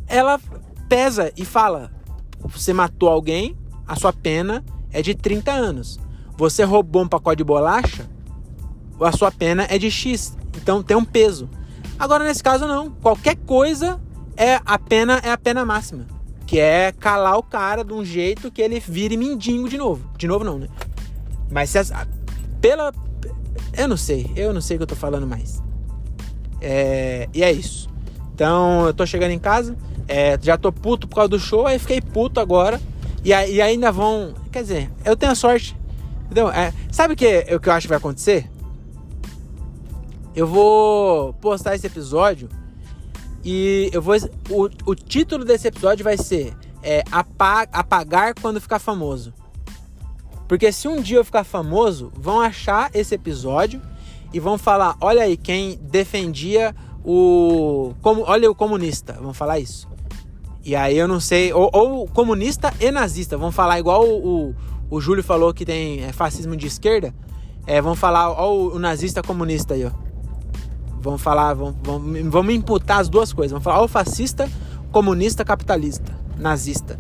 ela 0.06 0.40
pesa 0.88 1.34
e 1.36 1.44
fala: 1.44 1.92
você 2.42 2.74
matou 2.74 3.10
alguém, 3.10 3.58
a 3.88 3.96
sua 3.96 4.14
pena 4.14 4.64
é 4.92 5.02
de 5.02 5.16
30 5.16 5.52
anos. 5.52 6.00
Você 6.38 6.64
roubou 6.64 7.02
um 7.02 7.08
pacote 7.08 7.38
de 7.38 7.44
bolacha, 7.44 8.13
a 9.02 9.12
sua 9.12 9.32
pena 9.32 9.66
é 9.70 9.78
de 9.78 9.90
X. 9.90 10.36
Então 10.58 10.84
tem 10.84 10.96
um 10.96 11.06
peso. 11.06 11.50
Agora 11.98 12.24
nesse 12.24 12.44
caso 12.44 12.68
não. 12.68 12.92
Qualquer 12.92 13.36
coisa 13.38 14.00
é 14.36 14.60
a 14.66 14.78
pena 14.78 15.20
é 15.24 15.32
a 15.32 15.38
pena 15.38 15.64
máxima, 15.66 16.08
que 16.46 16.60
é 16.60 16.92
calar 16.92 17.38
o 17.38 17.44
cara 17.44 17.84
de 17.84 17.94
um 17.94 18.04
jeito 18.04 18.52
que 18.52 18.62
ele 18.62 18.80
vire 18.80 19.18
mendigo 19.18 19.70
de 19.70 19.78
novo. 19.78 20.10
De 20.18 20.28
novo 20.28 20.44
não, 20.44 20.60
né? 20.60 20.68
Mas 21.52 21.70
se 21.70 21.78
as, 21.78 21.92
pela 22.60 22.92
eu 23.76 23.88
não 23.88 23.98
sei, 23.98 24.32
eu 24.36 24.54
não 24.54 24.62
sei 24.62 24.76
o 24.76 24.80
que 24.80 24.84
eu 24.84 24.88
tô 24.88 24.96
falando 24.96 25.28
mais. 25.28 25.62
É, 26.62 27.28
e 27.34 27.44
é 27.44 27.52
isso. 27.52 27.90
Então 28.34 28.88
eu 28.88 28.94
tô 28.94 29.06
chegando 29.06 29.32
em 29.32 29.40
casa, 29.40 29.76
é, 30.08 30.38
já 30.42 30.58
tô 30.58 30.72
puto 30.72 31.08
por 31.08 31.16
causa 31.16 31.30
do 31.30 31.40
show, 31.40 31.68
aí 31.68 31.78
fiquei 31.80 32.02
puto 32.02 32.40
agora. 32.40 32.80
E, 33.24 33.30
e 33.30 33.62
ainda 33.62 33.92
vão. 33.92 34.34
Quer 34.52 34.64
dizer, 34.64 34.92
eu 35.06 35.16
tenho 35.16 35.32
a 35.32 35.36
sorte. 35.36 35.76
Entendeu? 36.26 36.50
É, 36.50 36.74
sabe 36.92 37.14
o 37.14 37.18
que, 37.18 37.46
o 37.56 37.60
que 37.60 37.70
eu 37.70 37.74
acho 37.74 37.86
que 37.86 37.90
vai 37.90 37.98
acontecer? 37.98 38.50
Eu 40.36 40.48
vou 40.48 41.34
postar 41.34 41.76
esse 41.76 41.86
episódio 41.86 42.50
e 43.44 43.90
eu 43.94 44.02
vou. 44.02 44.16
O, 44.50 44.70
o 44.92 44.96
título 44.96 45.46
desse 45.46 45.68
episódio 45.68 46.04
vai 46.04 46.18
ser 46.18 46.56
é, 46.82 47.04
Apagar 47.12 48.34
quando 48.42 48.60
ficar 48.60 48.80
famoso. 48.80 49.34
Porque 50.48 50.72
se 50.72 50.88
um 50.88 51.02
dia 51.02 51.18
eu 51.18 51.26
ficar 51.26 51.44
famoso, 51.44 52.12
vão 52.16 52.42
achar 52.42 52.90
esse 52.94 53.14
episódio 53.14 53.82
e 54.34 54.40
vão 54.40 54.58
falar: 54.58 54.96
olha 55.00 55.24
aí, 55.24 55.38
quem 55.38 55.78
defendia 55.78 56.76
o. 57.04 57.94
Como, 58.02 58.24
olha 58.24 58.50
o 58.50 58.56
comunista. 58.56 59.14
Vão 59.14 59.34
falar 59.34 59.60
isso. 59.60 59.88
E 60.64 60.76
aí 60.76 60.98
eu 60.98 61.08
não 61.08 61.20
sei. 61.20 61.54
Ou, 61.54 61.70
ou 61.72 62.08
comunista 62.08 62.74
e 62.80 62.92
nazista. 62.92 63.38
Vão 63.38 63.52
falar 63.52 63.80
igual 63.80 64.04
o, 64.04 64.50
o, 64.50 64.56
o 64.90 65.02
Júlio 65.02 65.24
falou 65.24 65.54
que 65.54 65.66
tem 65.66 66.04
é, 66.04 66.12
fascismo 66.12 66.56
de 66.56 66.68
esquerda. 66.68 67.14
É, 67.66 67.82
vão 67.82 67.96
falar, 67.96 68.30
ó, 68.32 68.54
o, 68.54 68.76
o 68.76 68.80
nazista 68.80 69.22
comunista 69.22 69.74
aí, 69.74 69.86
ó. 69.86 70.13
Vão 71.04 71.18
falar, 71.18 71.54
vão, 71.54 71.76
vão, 71.84 72.02
vão 72.30 72.44
me 72.44 72.56
imputar 72.56 73.02
as 73.02 73.10
duas 73.10 73.34
coisas. 73.34 73.52
Vão 73.52 73.60
falar, 73.60 73.82
ó, 73.82 73.84
o 73.84 73.88
fascista, 73.90 74.50
comunista, 74.90 75.44
capitalista, 75.44 76.18
nazista. 76.38 76.98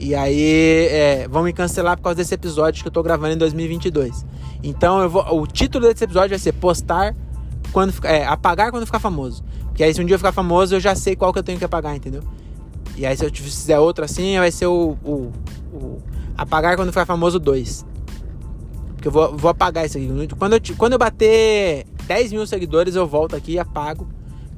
E 0.00 0.14
aí 0.14 0.88
é, 0.90 1.28
vão 1.28 1.42
me 1.42 1.52
cancelar 1.52 1.96
por 1.98 2.04
causa 2.04 2.16
desse 2.16 2.32
episódio 2.32 2.82
que 2.82 2.88
eu 2.88 2.92
tô 2.92 3.02
gravando 3.02 3.34
em 3.34 3.36
2022. 3.36 4.24
Então 4.62 5.00
eu 5.02 5.10
vou, 5.10 5.40
o 5.42 5.46
título 5.46 5.86
desse 5.86 6.04
episódio 6.04 6.30
vai 6.30 6.38
ser 6.38 6.52
postar 6.52 7.14
quando 7.70 7.92
é, 8.04 8.24
apagar 8.24 8.70
quando 8.70 8.86
ficar 8.86 9.00
famoso. 9.00 9.44
Que 9.74 9.84
aí 9.84 9.92
se 9.92 10.00
um 10.00 10.06
dia 10.06 10.14
eu 10.14 10.18
ficar 10.18 10.32
famoso, 10.32 10.74
eu 10.74 10.80
já 10.80 10.94
sei 10.94 11.14
qual 11.14 11.32
que 11.34 11.38
eu 11.38 11.42
tenho 11.42 11.58
que 11.58 11.66
apagar, 11.66 11.94
entendeu? 11.94 12.22
E 12.96 13.04
aí 13.04 13.14
se 13.14 13.26
eu 13.26 13.30
fizer 13.30 13.78
outro 13.78 14.06
assim, 14.06 14.38
vai 14.38 14.50
ser 14.50 14.66
o, 14.66 14.96
o, 15.04 15.32
o 15.70 16.02
apagar 16.34 16.76
quando 16.76 16.88
ficar 16.88 17.04
famoso 17.04 17.38
2. 17.38 17.84
Porque 18.94 19.08
eu 19.08 19.12
vou, 19.12 19.36
vou 19.36 19.50
apagar 19.50 19.84
isso 19.84 19.98
aqui. 19.98 20.08
Quando 20.36 20.54
eu, 20.54 20.60
quando 20.76 20.92
eu 20.94 20.98
bater 20.98 21.86
10 22.08 22.32
mil 22.32 22.46
seguidores, 22.46 22.96
eu 22.96 23.06
volto 23.06 23.36
aqui 23.36 23.52
e 23.52 23.58
apago. 23.58 24.08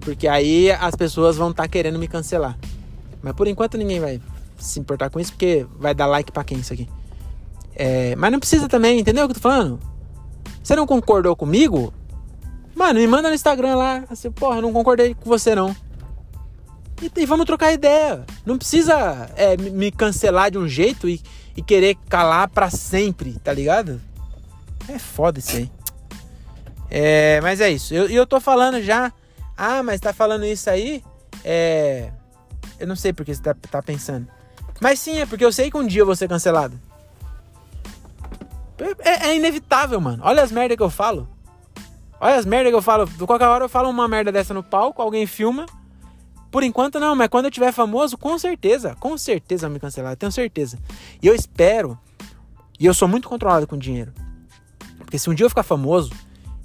Porque 0.00 0.26
aí 0.26 0.70
as 0.70 0.94
pessoas 0.94 1.36
vão 1.36 1.50
estar 1.50 1.64
tá 1.64 1.68
querendo 1.68 1.98
me 1.98 2.08
cancelar. 2.08 2.56
Mas 3.20 3.34
por 3.34 3.46
enquanto 3.46 3.76
ninguém 3.76 4.00
vai 4.00 4.20
se 4.56 4.78
importar 4.78 5.10
com 5.10 5.18
isso, 5.18 5.32
porque 5.32 5.66
vai 5.78 5.94
dar 5.94 6.06
like 6.06 6.32
pra 6.32 6.44
quem 6.44 6.58
isso 6.58 6.72
aqui. 6.72 6.88
É, 7.74 8.14
mas 8.16 8.32
não 8.32 8.38
precisa 8.38 8.68
também, 8.68 9.00
entendeu 9.00 9.24
o 9.24 9.28
que 9.28 9.32
eu 9.32 9.40
tô 9.40 9.48
falando? 9.48 9.80
Você 10.62 10.76
não 10.76 10.86
concordou 10.86 11.34
comigo? 11.34 11.92
Mano, 12.74 13.00
me 13.00 13.06
manda 13.06 13.28
no 13.28 13.34
Instagram 13.34 13.74
lá. 13.74 14.04
Assim, 14.08 14.30
porra, 14.30 14.56
eu 14.56 14.62
não 14.62 14.72
concordei 14.72 15.14
com 15.14 15.28
você 15.28 15.54
não. 15.54 15.74
E, 17.02 17.10
e 17.20 17.26
vamos 17.26 17.46
trocar 17.46 17.72
ideia. 17.72 18.24
Não 18.46 18.56
precisa 18.56 19.30
é, 19.36 19.56
me 19.56 19.90
cancelar 19.90 20.50
de 20.50 20.58
um 20.58 20.68
jeito 20.68 21.08
e, 21.08 21.20
e 21.56 21.62
querer 21.62 21.96
calar 22.08 22.48
para 22.48 22.70
sempre, 22.70 23.32
tá 23.42 23.52
ligado? 23.52 24.00
É 24.88 24.98
foda 24.98 25.38
isso 25.38 25.56
aí. 25.56 25.70
É, 26.90 27.40
mas 27.40 27.60
é 27.60 27.70
isso. 27.70 27.94
E 27.94 27.96
eu, 27.96 28.08
eu 28.08 28.26
tô 28.26 28.40
falando 28.40 28.82
já. 28.82 29.12
Ah, 29.56 29.82
mas 29.82 30.00
tá 30.00 30.12
falando 30.12 30.44
isso 30.44 30.68
aí? 30.68 31.04
É. 31.44 32.10
Eu 32.78 32.86
não 32.86 32.96
sei 32.96 33.12
porque 33.12 33.34
você 33.34 33.42
tá, 33.42 33.54
tá 33.54 33.82
pensando. 33.82 34.26
Mas 34.80 34.98
sim, 34.98 35.18
é 35.18 35.26
porque 35.26 35.44
eu 35.44 35.52
sei 35.52 35.70
que 35.70 35.76
um 35.76 35.86
dia 35.86 36.02
eu 36.02 36.06
vou 36.06 36.16
ser 36.16 36.28
cancelado. 36.28 36.78
É, 39.00 39.28
é 39.28 39.36
inevitável, 39.36 40.00
mano. 40.00 40.22
Olha 40.24 40.42
as 40.42 40.50
merdas 40.50 40.76
que 40.76 40.82
eu 40.82 40.90
falo. 40.90 41.28
Olha 42.18 42.36
as 42.36 42.46
merdas 42.46 42.72
que 42.72 42.76
eu 42.76 42.82
falo. 42.82 43.08
Qualquer 43.26 43.46
hora 43.46 43.64
eu 43.64 43.68
falo 43.68 43.90
uma 43.90 44.08
merda 44.08 44.32
dessa 44.32 44.54
no 44.54 44.62
palco, 44.62 45.02
alguém 45.02 45.26
filma. 45.26 45.66
Por 46.50 46.62
enquanto 46.62 46.98
não, 46.98 47.14
mas 47.14 47.28
quando 47.28 47.44
eu 47.44 47.50
tiver 47.50 47.70
famoso, 47.70 48.18
com 48.18 48.36
certeza, 48.36 48.96
com 48.98 49.16
certeza 49.16 49.68
vão 49.68 49.74
me 49.74 49.80
cancelar, 49.80 50.16
tenho 50.16 50.32
certeza. 50.32 50.78
E 51.22 51.26
eu 51.26 51.34
espero, 51.34 51.96
e 52.78 52.86
eu 52.86 52.92
sou 52.92 53.06
muito 53.06 53.28
controlado 53.28 53.68
com 53.68 53.78
dinheiro. 53.78 54.12
Porque 54.98 55.16
se 55.16 55.30
um 55.30 55.34
dia 55.34 55.44
eu 55.44 55.48
ficar 55.48 55.62
famoso, 55.62 56.10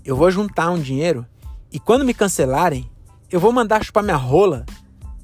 eu 0.05 0.15
vou 0.15 0.29
juntar 0.29 0.69
um 0.69 0.79
dinheiro 0.79 1.25
e 1.71 1.79
quando 1.79 2.05
me 2.05 2.13
cancelarem, 2.13 2.89
eu 3.31 3.39
vou 3.39 3.51
mandar 3.51 3.83
chupar 3.83 4.03
minha 4.03 4.15
rola 4.15 4.65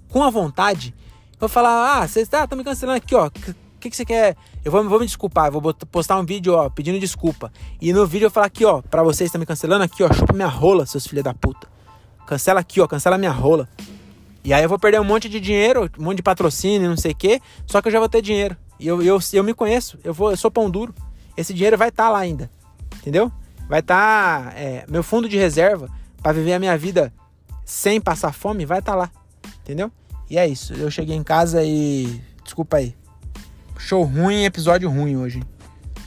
com 0.09 0.23
a 0.23 0.29
vontade. 0.29 0.93
Eu 1.33 1.39
vou 1.41 1.49
falar: 1.49 2.01
"Ah, 2.01 2.07
você 2.07 2.21
está 2.21 2.45
tá 2.47 2.55
me 2.55 2.63
cancelando 2.63 2.97
aqui, 2.97 3.15
ó 3.15 3.29
que, 3.81 3.89
que 3.89 3.97
você 3.97 4.05
quer? 4.05 4.37
Eu 4.63 4.71
vou, 4.71 4.87
vou 4.87 4.99
me 4.99 5.05
desculpar, 5.05 5.47
eu 5.47 5.59
vou 5.59 5.73
postar 5.73 6.17
um 6.17 6.25
vídeo, 6.25 6.53
ó, 6.53 6.69
pedindo 6.69 6.99
desculpa. 6.99 7.51
E 7.81 7.91
no 7.91 8.05
vídeo 8.05 8.27
eu 8.27 8.31
falar 8.31 8.45
aqui, 8.45 8.63
ó, 8.63 8.81
pra 8.81 9.03
vocês 9.03 9.19
que 9.19 9.23
estão 9.25 9.39
me 9.39 9.45
cancelando 9.45 9.83
aqui, 9.83 10.03
ó, 10.03 10.13
chupa 10.13 10.33
minha 10.33 10.47
rola, 10.47 10.85
seus 10.85 11.05
filhos 11.05 11.23
da 11.23 11.33
puta. 11.33 11.67
Cancela 12.25 12.59
aqui, 12.61 12.79
ó, 12.79 12.87
cancela 12.87 13.17
minha 13.17 13.31
rola. 13.31 13.67
E 14.43 14.53
aí 14.53 14.63
eu 14.63 14.69
vou 14.69 14.79
perder 14.79 15.01
um 15.01 15.03
monte 15.03 15.27
de 15.27 15.39
dinheiro, 15.39 15.89
um 15.99 16.03
monte 16.03 16.17
de 16.17 16.23
patrocínio, 16.23 16.89
não 16.89 16.97
sei 16.97 17.11
o 17.11 17.15
quê, 17.15 17.41
só 17.65 17.81
que 17.81 17.89
eu 17.89 17.91
já 17.91 17.99
vou 17.99 18.07
ter 18.07 18.21
dinheiro. 18.21 18.55
E 18.79 18.87
eu, 18.87 19.01
eu, 19.01 19.19
eu 19.33 19.43
me 19.43 19.53
conheço, 19.53 19.99
eu, 20.03 20.13
vou, 20.13 20.31
eu 20.31 20.37
sou 20.37 20.49
pão 20.49 20.69
duro. 20.69 20.93
Esse 21.35 21.53
dinheiro 21.53 21.77
vai 21.77 21.89
estar 21.89 22.05
tá 22.05 22.09
lá 22.09 22.19
ainda, 22.19 22.49
entendeu? 22.97 23.31
Vai 23.71 23.79
estar, 23.79 24.51
tá, 24.51 24.60
é, 24.60 24.84
meu 24.89 25.01
fundo 25.01 25.29
de 25.29 25.38
reserva 25.38 25.89
para 26.21 26.34
viver 26.34 26.51
a 26.51 26.60
minha 26.60 26.77
vida 26.77 27.13
sem 27.63 28.01
passar 28.01 28.34
fome, 28.34 28.65
vai 28.65 28.79
estar 28.79 28.91
tá 28.91 28.97
lá, 28.97 29.12
entendeu? 29.62 29.89
E 30.29 30.38
é 30.38 30.45
isso, 30.45 30.73
eu 30.73 30.91
cheguei 30.91 31.15
em 31.15 31.23
casa 31.23 31.63
e... 31.63 32.21
Desculpa 32.43 32.75
aí, 32.75 32.93
Show 33.77 34.03
ruim, 34.03 34.43
episódio 34.43 34.89
ruim 34.89 35.15
hoje. 35.15 35.41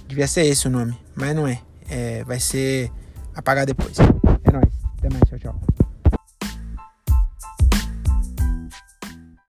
Devia 0.06 0.28
ser 0.28 0.44
esse 0.44 0.68
o 0.68 0.70
nome, 0.70 0.94
mas 1.14 1.34
não 1.34 1.48
é. 1.48 1.62
é 1.88 2.22
vai 2.24 2.38
ser 2.38 2.92
apagar 3.34 3.64
depois. 3.64 3.96